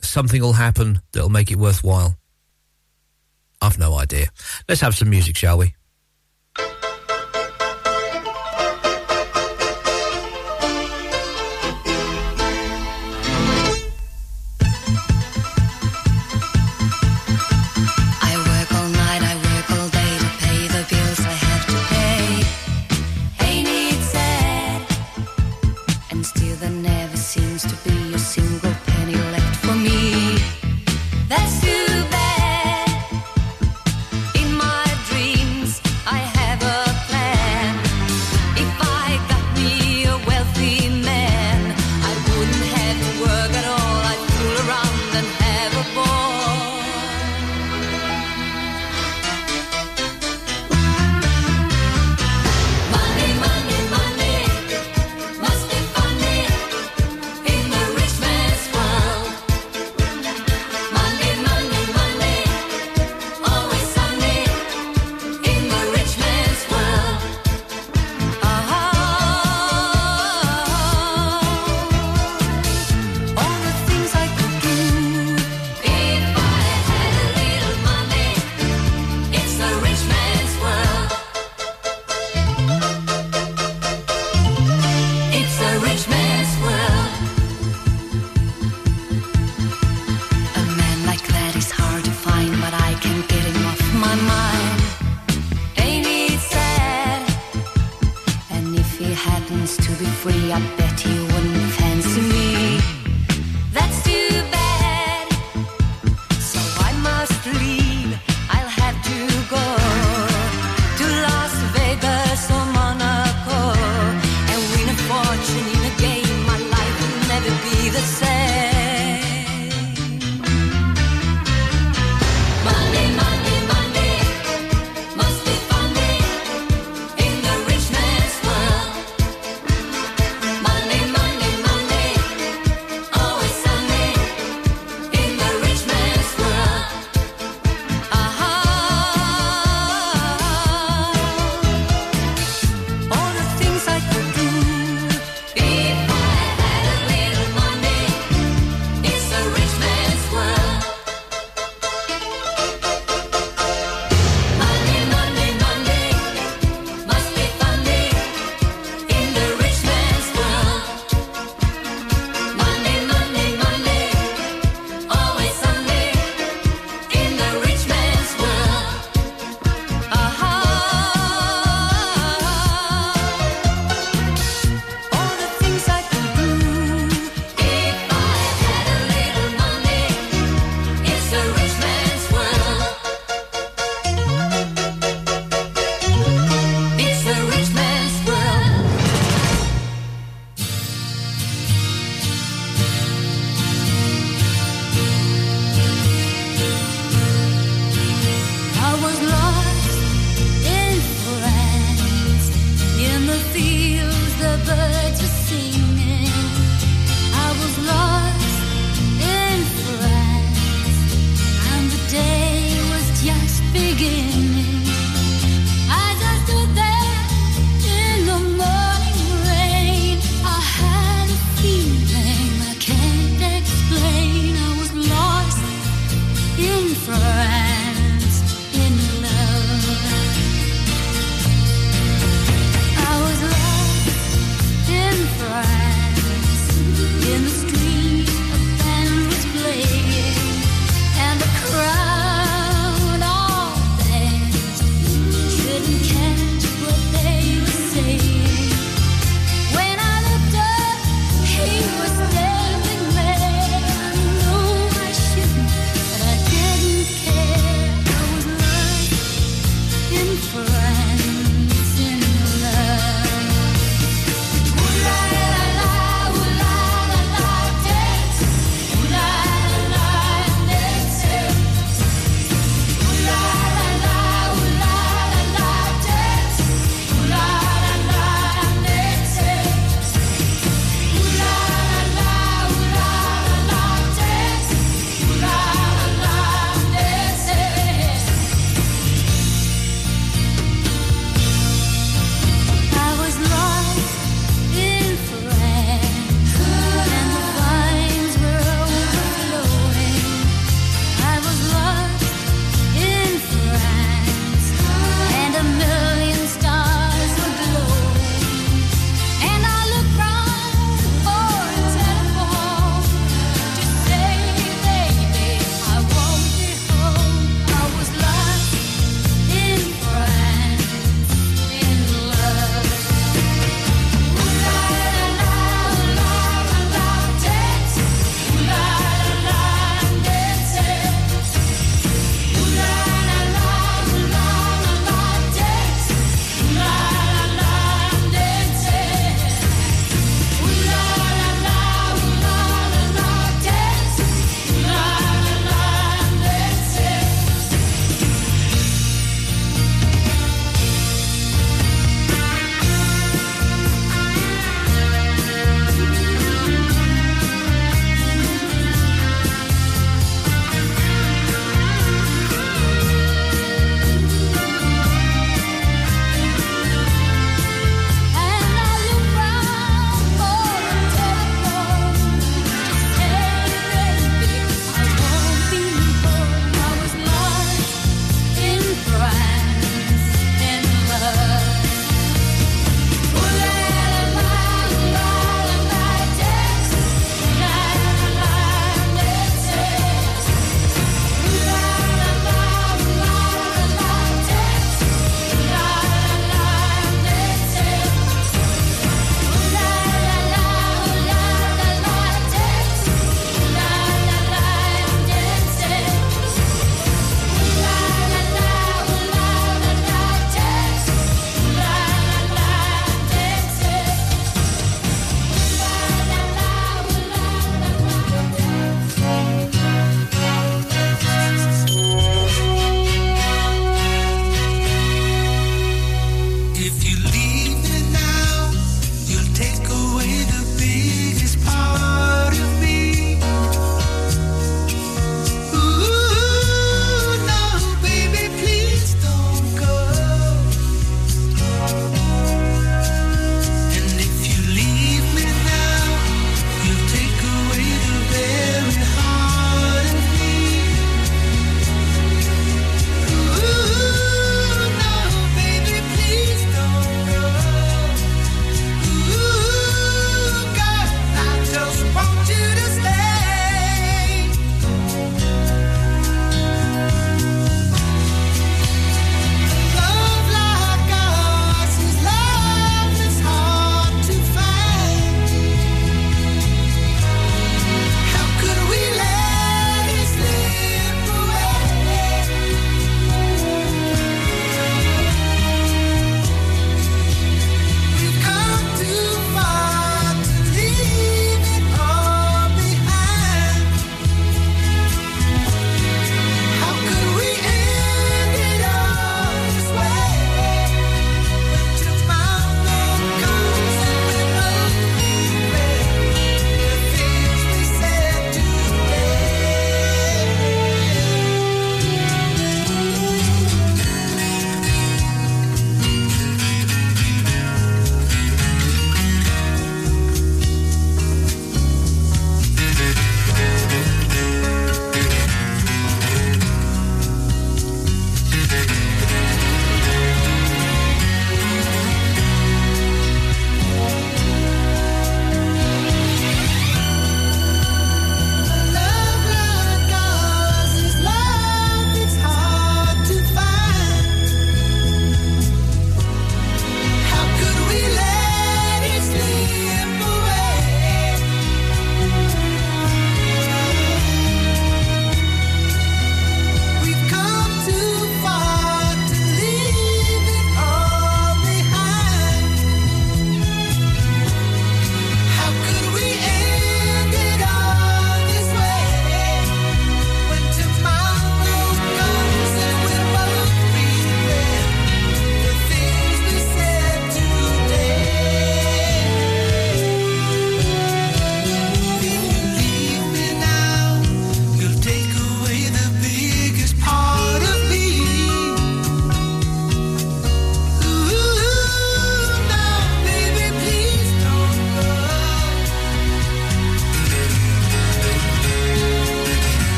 something 0.00 0.42
will 0.42 0.54
happen 0.54 1.00
that'll 1.12 1.30
make 1.30 1.52
it 1.52 1.58
worthwhile. 1.58 2.16
I've 3.62 3.78
no 3.78 3.94
idea. 3.94 4.26
Let's 4.68 4.80
have 4.80 4.96
some 4.96 5.10
music, 5.10 5.36
shall 5.36 5.58
we? 5.58 5.76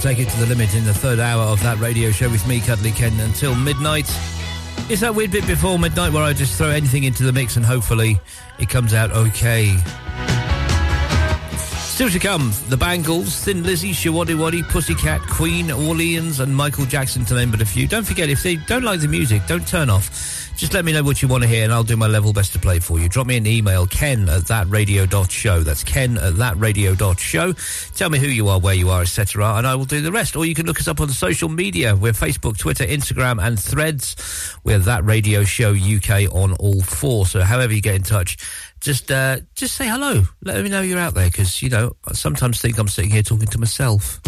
And 0.00 0.16
take 0.16 0.26
it 0.26 0.30
to 0.30 0.40
the 0.40 0.46
limit 0.46 0.74
in 0.74 0.86
the 0.86 0.94
third 0.94 1.18
hour 1.18 1.42
of 1.42 1.62
that 1.62 1.78
radio 1.78 2.10
show 2.10 2.30
with 2.30 2.46
me, 2.48 2.60
Cuddly 2.60 2.90
Ken, 2.90 3.12
until 3.20 3.54
midnight. 3.54 4.06
It's 4.88 5.02
that 5.02 5.14
weird 5.14 5.30
bit 5.30 5.46
before 5.46 5.78
midnight 5.78 6.14
where 6.14 6.22
I 6.22 6.32
just 6.32 6.56
throw 6.56 6.68
anything 6.70 7.04
into 7.04 7.22
the 7.22 7.32
mix 7.32 7.56
and 7.56 7.66
hopefully 7.66 8.18
it 8.58 8.70
comes 8.70 8.94
out 8.94 9.10
okay. 9.10 9.76
Still 11.58 12.08
to 12.08 12.18
come, 12.18 12.50
the 12.70 12.78
Bangles, 12.78 13.44
Thin 13.44 13.62
Lizzy, 13.62 13.90
Showaddywaddy, 13.90 14.70
Pussycat, 14.70 15.20
Queen, 15.20 15.70
Orleans, 15.70 16.40
and 16.40 16.56
Michael 16.56 16.86
Jackson, 16.86 17.26
to 17.26 17.34
name 17.34 17.50
but 17.50 17.60
a 17.60 17.66
few. 17.66 17.86
Don't 17.86 18.06
forget, 18.06 18.30
if 18.30 18.42
they 18.42 18.56
don't 18.56 18.84
like 18.84 19.00
the 19.00 19.08
music, 19.08 19.46
don't 19.46 19.68
turn 19.68 19.90
off. 19.90 20.39
Just 20.60 20.74
let 20.74 20.84
me 20.84 20.92
know 20.92 21.02
what 21.02 21.22
you 21.22 21.26
want 21.26 21.42
to 21.42 21.48
hear, 21.48 21.64
and 21.64 21.72
I'll 21.72 21.82
do 21.82 21.96
my 21.96 22.06
level 22.06 22.34
best 22.34 22.52
to 22.52 22.58
play 22.58 22.80
for 22.80 22.98
you. 22.98 23.08
Drop 23.08 23.26
me 23.26 23.38
an 23.38 23.46
email, 23.46 23.86
ken 23.86 24.28
at 24.28 24.42
thatradio.show. 24.42 25.60
That's 25.60 25.82
ken 25.82 26.18
at 26.18 26.34
thatradio.show. 26.34 27.54
Tell 27.94 28.10
me 28.10 28.18
who 28.18 28.26
you 28.26 28.46
are, 28.48 28.60
where 28.60 28.74
you 28.74 28.90
are, 28.90 29.00
etc., 29.00 29.54
and 29.54 29.66
I 29.66 29.74
will 29.74 29.86
do 29.86 30.02
the 30.02 30.12
rest. 30.12 30.36
Or 30.36 30.44
you 30.44 30.54
can 30.54 30.66
look 30.66 30.78
us 30.78 30.86
up 30.86 31.00
on 31.00 31.08
social 31.08 31.48
media. 31.48 31.96
We're 31.96 32.12
Facebook, 32.12 32.58
Twitter, 32.58 32.84
Instagram, 32.84 33.42
and 33.42 33.58
Threads. 33.58 34.58
We're 34.62 34.80
That 34.80 35.02
Radio 35.02 35.44
Show 35.44 35.70
UK 35.70 36.30
on 36.30 36.52
all 36.56 36.82
four. 36.82 37.24
So 37.24 37.40
however 37.40 37.72
you 37.72 37.80
get 37.80 37.94
in 37.94 38.02
touch, 38.02 38.36
just 38.80 39.10
uh, 39.10 39.38
just 39.54 39.76
say 39.76 39.88
hello. 39.88 40.24
Let 40.42 40.62
me 40.62 40.68
know 40.68 40.82
you're 40.82 40.98
out 40.98 41.14
there 41.14 41.30
because 41.30 41.62
you 41.62 41.70
know 41.70 41.96
I 42.06 42.12
sometimes 42.12 42.60
think 42.60 42.76
I'm 42.76 42.88
sitting 42.88 43.10
here 43.10 43.22
talking 43.22 43.48
to 43.48 43.58
myself. 43.58 44.20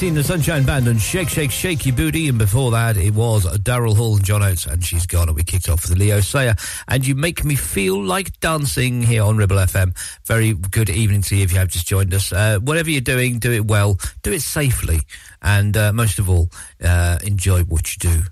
And 0.00 0.16
the 0.16 0.22
Sunshine 0.22 0.64
Band 0.64 0.86
and 0.86 1.00
Shake, 1.00 1.28
Shake, 1.28 1.50
Shake 1.50 1.84
Your 1.84 1.96
Booty. 1.96 2.28
And 2.28 2.38
before 2.38 2.70
that, 2.70 2.96
it 2.96 3.14
was 3.14 3.44
Daryl 3.58 3.96
Hall 3.96 4.14
and 4.14 4.24
John 4.24 4.44
Oates, 4.44 4.64
and 4.64 4.82
she's 4.82 5.06
gone. 5.06 5.28
And 5.28 5.36
we 5.36 5.42
kicked 5.42 5.68
off 5.68 5.88
with 5.88 5.98
Leo 5.98 6.20
Sayer. 6.20 6.54
And 6.86 7.04
you 7.04 7.16
make 7.16 7.44
me 7.44 7.56
feel 7.56 8.00
like 8.00 8.38
dancing 8.38 9.02
here 9.02 9.24
on 9.24 9.36
Ribble 9.36 9.56
FM. 9.56 9.96
Very 10.24 10.54
good 10.54 10.88
evening 10.88 11.22
to 11.22 11.36
you 11.36 11.42
if 11.42 11.52
you 11.52 11.58
have 11.58 11.68
just 11.68 11.88
joined 11.88 12.14
us. 12.14 12.32
Uh, 12.32 12.60
whatever 12.60 12.90
you're 12.90 13.00
doing, 13.00 13.40
do 13.40 13.50
it 13.50 13.66
well, 13.66 13.98
do 14.22 14.32
it 14.32 14.42
safely, 14.42 15.00
and 15.42 15.76
uh, 15.76 15.92
most 15.92 16.20
of 16.20 16.30
all, 16.30 16.48
uh, 16.82 17.18
enjoy 17.24 17.64
what 17.64 17.92
you 17.92 17.98
do. 17.98 18.22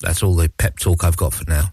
That's 0.00 0.24
all 0.24 0.34
the 0.34 0.48
pep 0.48 0.80
talk 0.80 1.04
I've 1.04 1.16
got 1.16 1.34
for 1.34 1.48
now. 1.48 1.72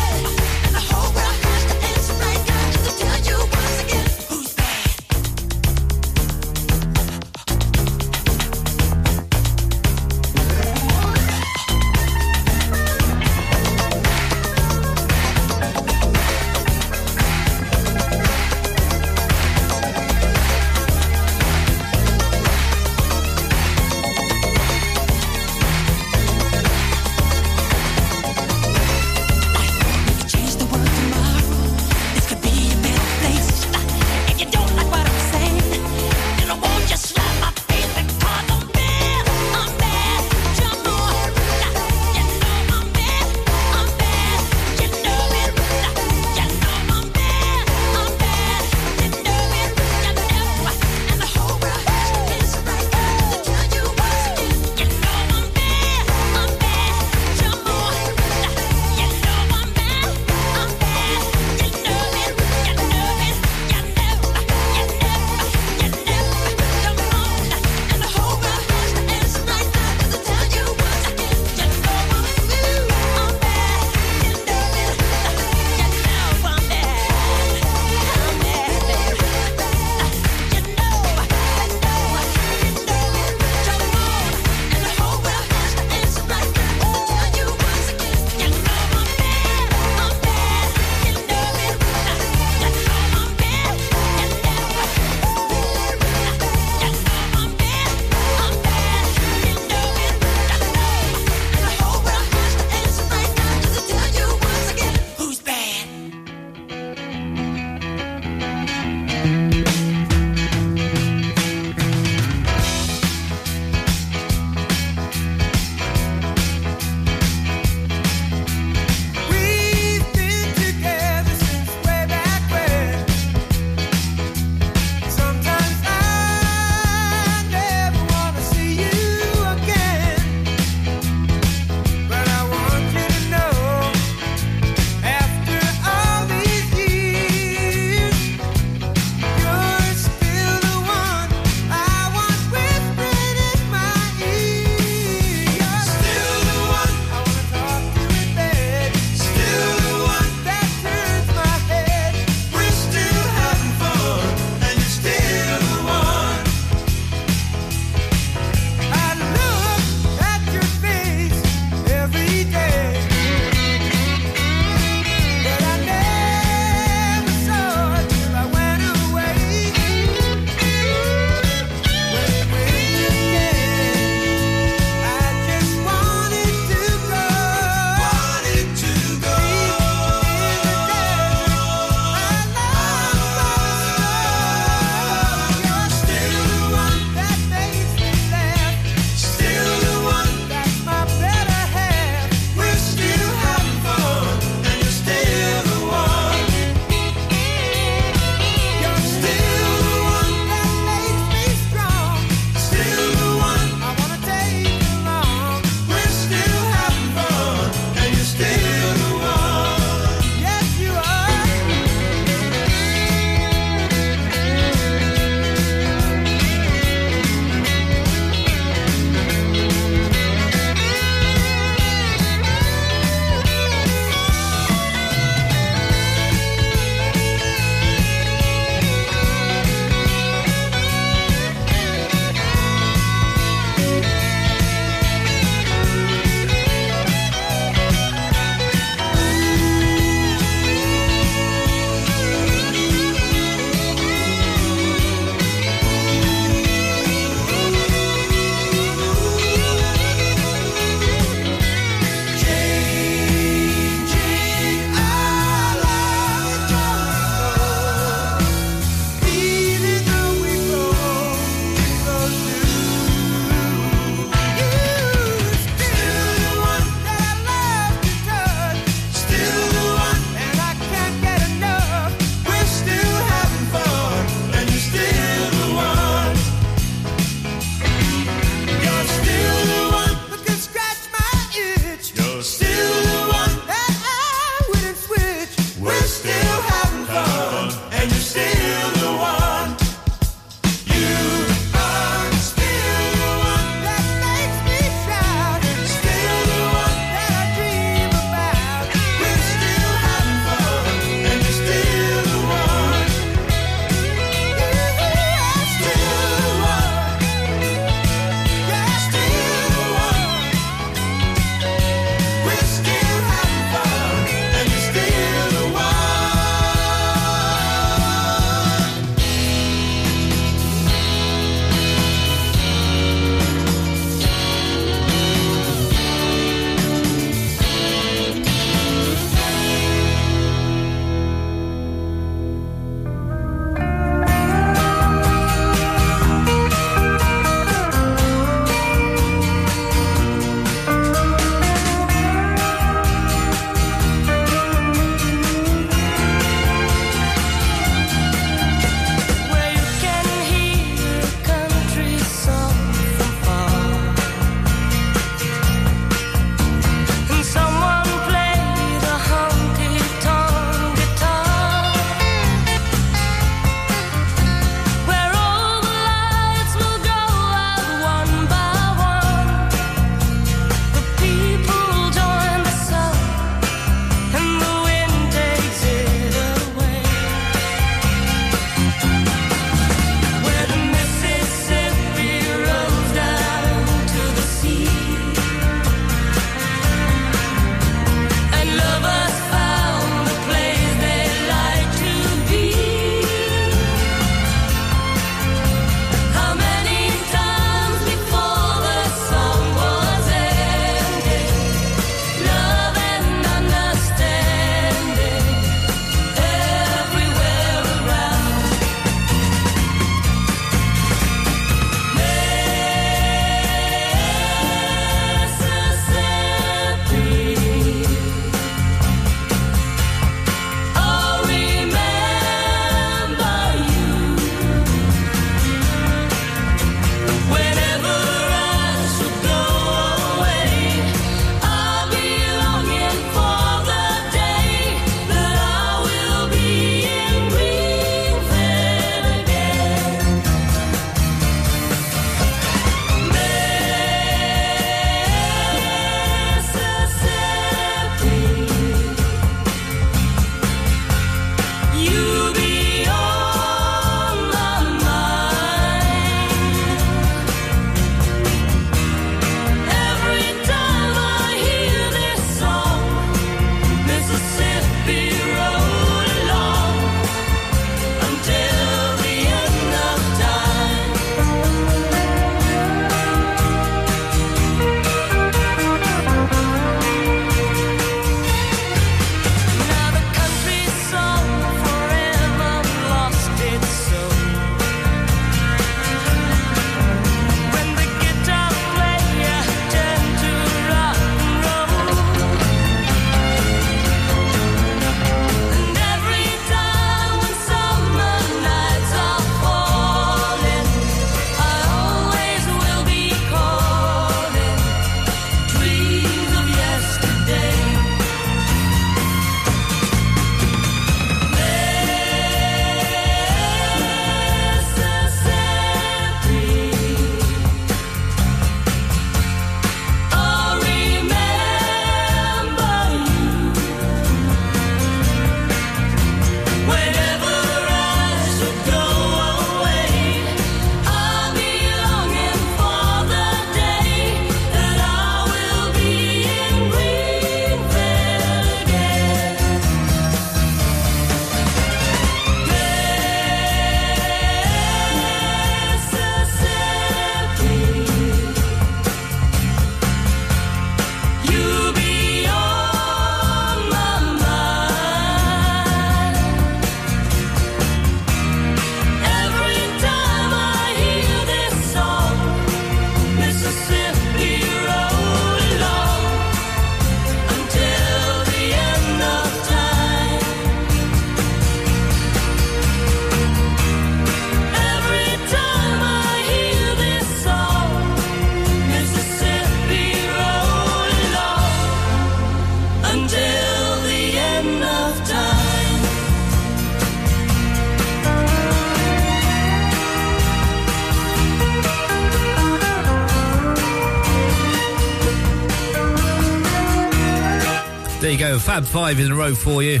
go. 598.48 598.58
Fab 598.58 598.84
five 598.84 599.20
in 599.20 599.32
a 599.32 599.34
row 599.34 599.54
for 599.54 599.82
you 599.82 600.00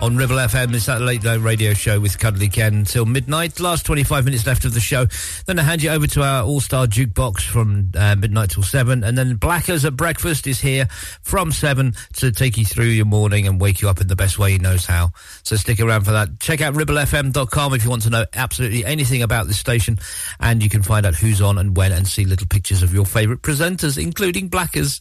on 0.00 0.16
Ribble 0.16 0.36
FM. 0.36 0.74
It's 0.74 0.86
that 0.86 1.00
late 1.00 1.24
night 1.24 1.40
radio 1.40 1.72
show 1.72 1.98
with 1.98 2.18
Cuddly 2.18 2.48
Ken 2.48 2.84
till 2.84 3.06
midnight. 3.06 3.58
Last 3.58 3.86
25 3.86 4.26
minutes 4.26 4.46
left 4.46 4.64
of 4.66 4.74
the 4.74 4.80
show. 4.80 5.06
Then 5.46 5.58
I 5.58 5.62
hand 5.62 5.82
you 5.82 5.90
over 5.90 6.06
to 6.08 6.22
our 6.22 6.44
all 6.44 6.60
star 6.60 6.86
jukebox 6.86 7.42
from 7.42 7.90
uh, 7.96 8.16
midnight 8.16 8.50
till 8.50 8.64
seven. 8.64 9.02
And 9.02 9.16
then 9.16 9.36
Blackers 9.36 9.84
at 9.84 9.96
Breakfast 9.96 10.46
is 10.46 10.60
here 10.60 10.88
from 11.22 11.52
seven 11.52 11.94
to 12.14 12.32
take 12.32 12.58
you 12.58 12.66
through 12.66 12.86
your 12.86 13.06
morning 13.06 13.46
and 13.46 13.58
wake 13.60 13.80
you 13.80 13.88
up 13.88 14.00
in 14.00 14.08
the 14.08 14.16
best 14.16 14.38
way 14.38 14.52
he 14.52 14.58
knows 14.58 14.84
how. 14.84 15.12
So 15.42 15.56
stick 15.56 15.80
around 15.80 16.04
for 16.04 16.12
that. 16.12 16.40
Check 16.40 16.60
out 16.60 16.74
ribblefm.com 16.74 17.72
if 17.72 17.84
you 17.84 17.90
want 17.90 18.02
to 18.02 18.10
know 18.10 18.26
absolutely 18.34 18.84
anything 18.84 19.22
about 19.22 19.46
this 19.46 19.58
station. 19.58 19.98
And 20.38 20.62
you 20.62 20.68
can 20.68 20.82
find 20.82 21.06
out 21.06 21.14
who's 21.14 21.40
on 21.40 21.56
and 21.56 21.76
when 21.76 21.92
and 21.92 22.06
see 22.06 22.26
little 22.26 22.48
pictures 22.48 22.82
of 22.82 22.92
your 22.92 23.06
favourite 23.06 23.40
presenters, 23.40 24.02
including 24.02 24.48
Blackers 24.48 25.00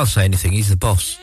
can't 0.00 0.08
say 0.08 0.24
anything. 0.24 0.52
He's 0.52 0.70
the 0.70 0.76
boss. 0.78 1.18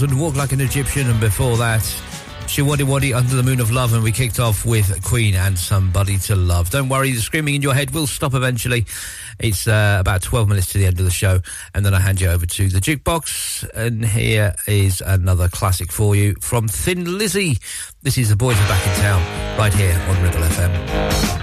Daniels 0.00 0.16
with 0.16 0.20
Walk 0.20 0.36
Like 0.36 0.52
an 0.52 0.60
Egyptian, 0.60 1.10
and 1.10 1.20
before 1.20 1.56
that, 1.58 1.80
Showaddywaddy 2.46 3.14
Under 3.14 3.36
the 3.36 3.42
Moon 3.42 3.60
of 3.60 3.70
Love, 3.70 3.92
and 3.92 4.02
we 4.02 4.12
kicked 4.12 4.40
off 4.40 4.64
with 4.64 5.02
Queen 5.04 5.34
and 5.34 5.58
Somebody 5.58 6.16
to 6.18 6.36
Love. 6.36 6.70
Don't 6.70 6.88
worry, 6.88 7.12
the 7.12 7.20
screaming 7.20 7.54
in 7.54 7.62
your 7.62 7.74
head 7.74 7.90
will 7.90 8.06
stop 8.06 8.34
eventually. 8.34 8.86
It's 9.38 9.68
uh, 9.68 9.98
about 10.00 10.22
12 10.22 10.48
minutes 10.48 10.72
to 10.72 10.78
the 10.78 10.86
end 10.86 10.98
of 10.98 11.04
the 11.04 11.10
show, 11.10 11.40
and 11.74 11.84
then 11.84 11.92
I 11.92 12.00
hand 12.00 12.20
you 12.20 12.28
over 12.28 12.46
to 12.46 12.68
the 12.68 12.80
jukebox. 12.80 13.68
And 13.74 14.04
here 14.04 14.54
is 14.66 15.00
another 15.00 15.48
classic 15.48 15.92
for 15.92 16.14
you 16.16 16.34
from 16.40 16.68
Thin 16.68 17.18
Lizzy. 17.18 17.58
This 18.02 18.16
is 18.16 18.30
The 18.30 18.36
Boys 18.36 18.56
Are 18.56 18.68
Back 18.68 18.86
in 18.86 19.02
Town, 19.02 19.58
right 19.58 19.74
here 19.74 19.98
on 20.08 20.22
Ribble 20.22 20.40
FM. 20.40 21.39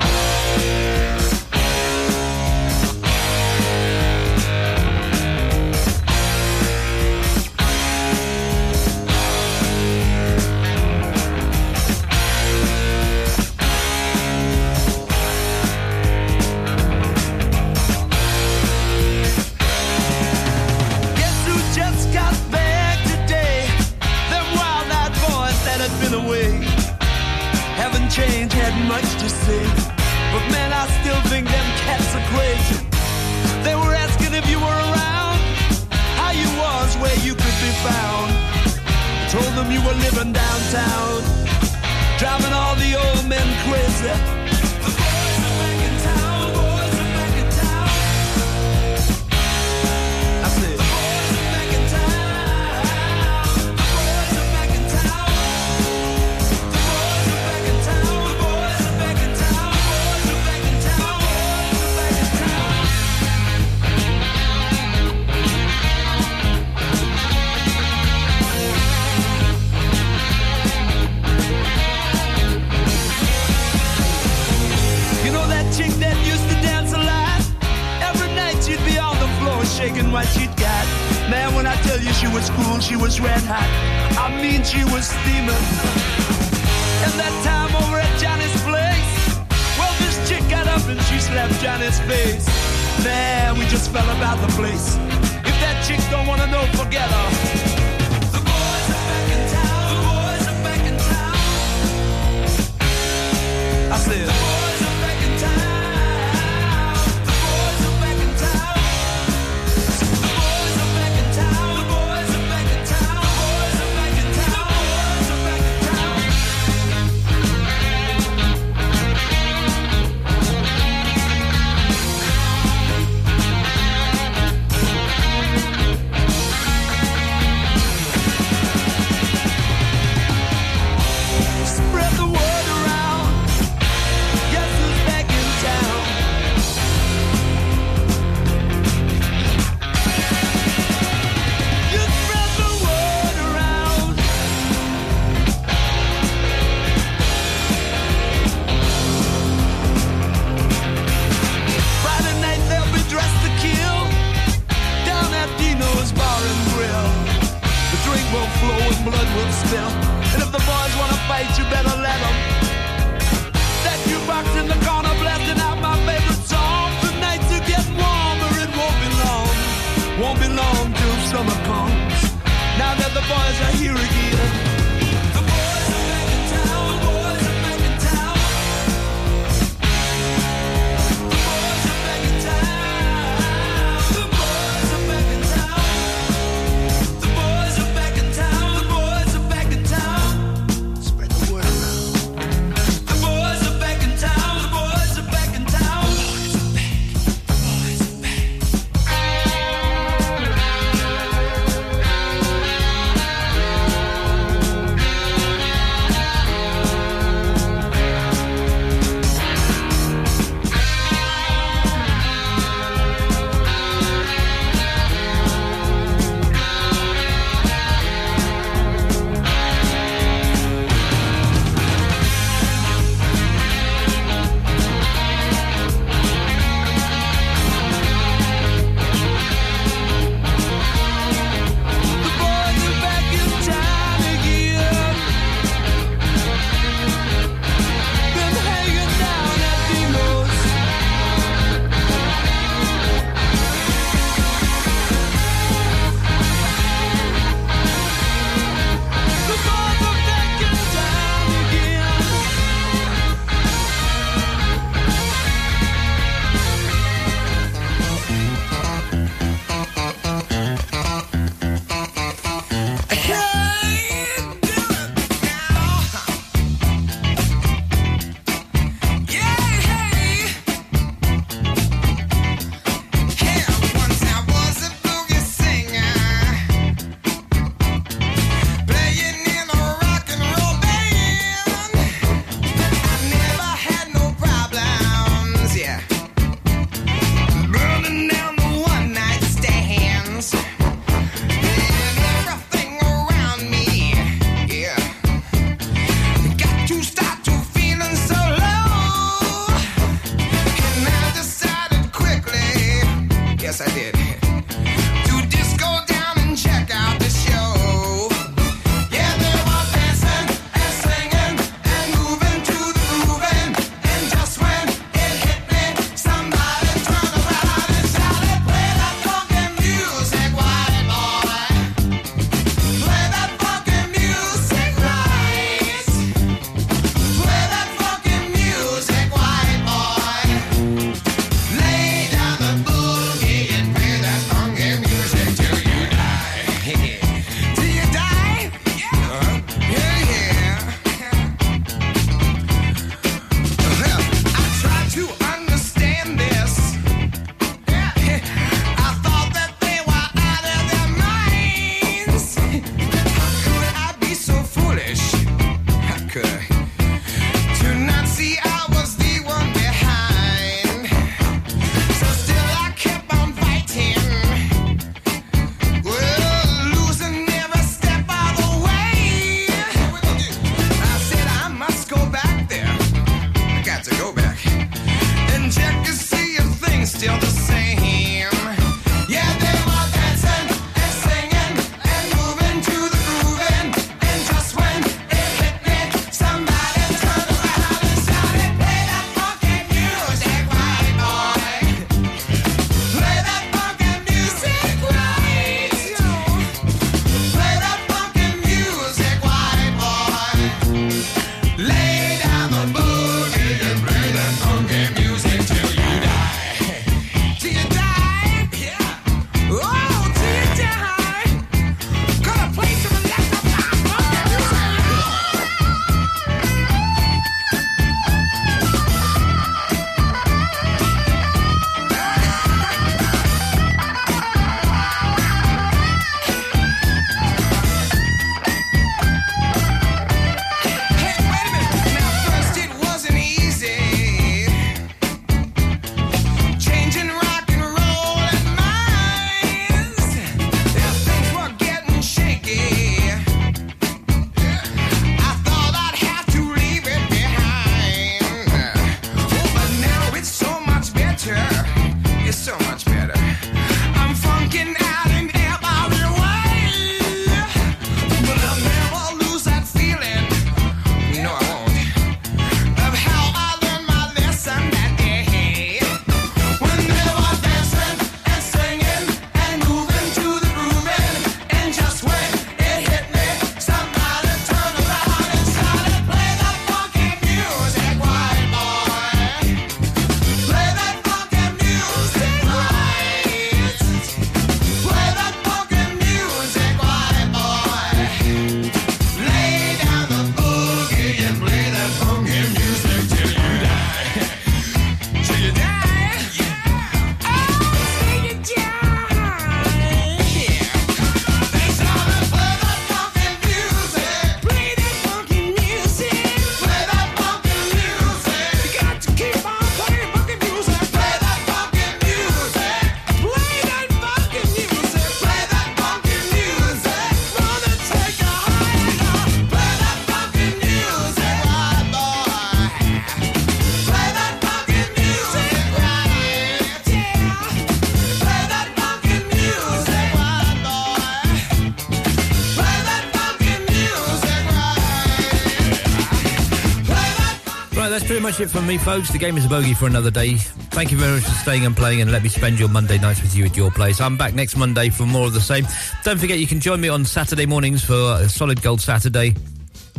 pretty 538.28 538.42
much 538.42 538.60
it 538.60 538.70
from 538.70 538.86
me, 538.86 538.98
folks. 538.98 539.32
The 539.32 539.38
game 539.38 539.56
is 539.58 539.66
a 539.66 539.70
bogey 539.70 539.94
for 539.94 540.06
another 540.06 540.30
day. 540.30 540.56
Thank 540.56 541.12
you 541.12 541.18
very 541.18 541.36
much 541.36 541.44
for 541.44 541.52
staying 541.52 541.86
and 541.86 541.96
playing, 541.96 542.22
and 542.22 542.30
let 542.30 542.44
me 542.44 542.50
spend 542.50 542.78
your 542.78 542.90
Monday 542.90 543.18
nights 543.18 543.42
with 543.42 543.56
you 543.56 543.64
at 543.66 543.78
your 543.78 543.90
place. 543.90 544.20
I'm 544.20 544.36
back 544.36 544.54
next 544.54 544.76
Monday 544.76 545.10
for 545.10 545.24
more 545.24 545.48
of 545.48 545.54
the 545.54 545.62
same. 545.62 545.88
Don't 546.26 546.38
forget, 546.38 546.60
you 546.60 546.68
can 546.68 546.82
join 546.82 547.00
me 547.00 547.08
on 547.08 547.24
Saturday 547.24 547.66
mornings 547.66 548.04
for 548.04 548.46
Solid 548.50 548.82
Gold 548.82 549.00
Saturday 549.00 549.56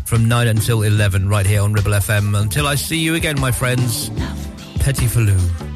from 0.07 0.27
9 0.27 0.49
until 0.49 0.83
11 0.83 1.29
right 1.29 1.45
here 1.45 1.61
on 1.61 1.75
Ribble 1.75 1.93
FM. 1.93 2.41
Until 2.41 2.67
I 2.67 2.77
see 2.77 2.99
you 2.99 3.15
again, 3.15 3.39
my 3.39 3.53
friends, 3.53 4.09
Petty 4.81 5.05
Faloo. 5.05 5.68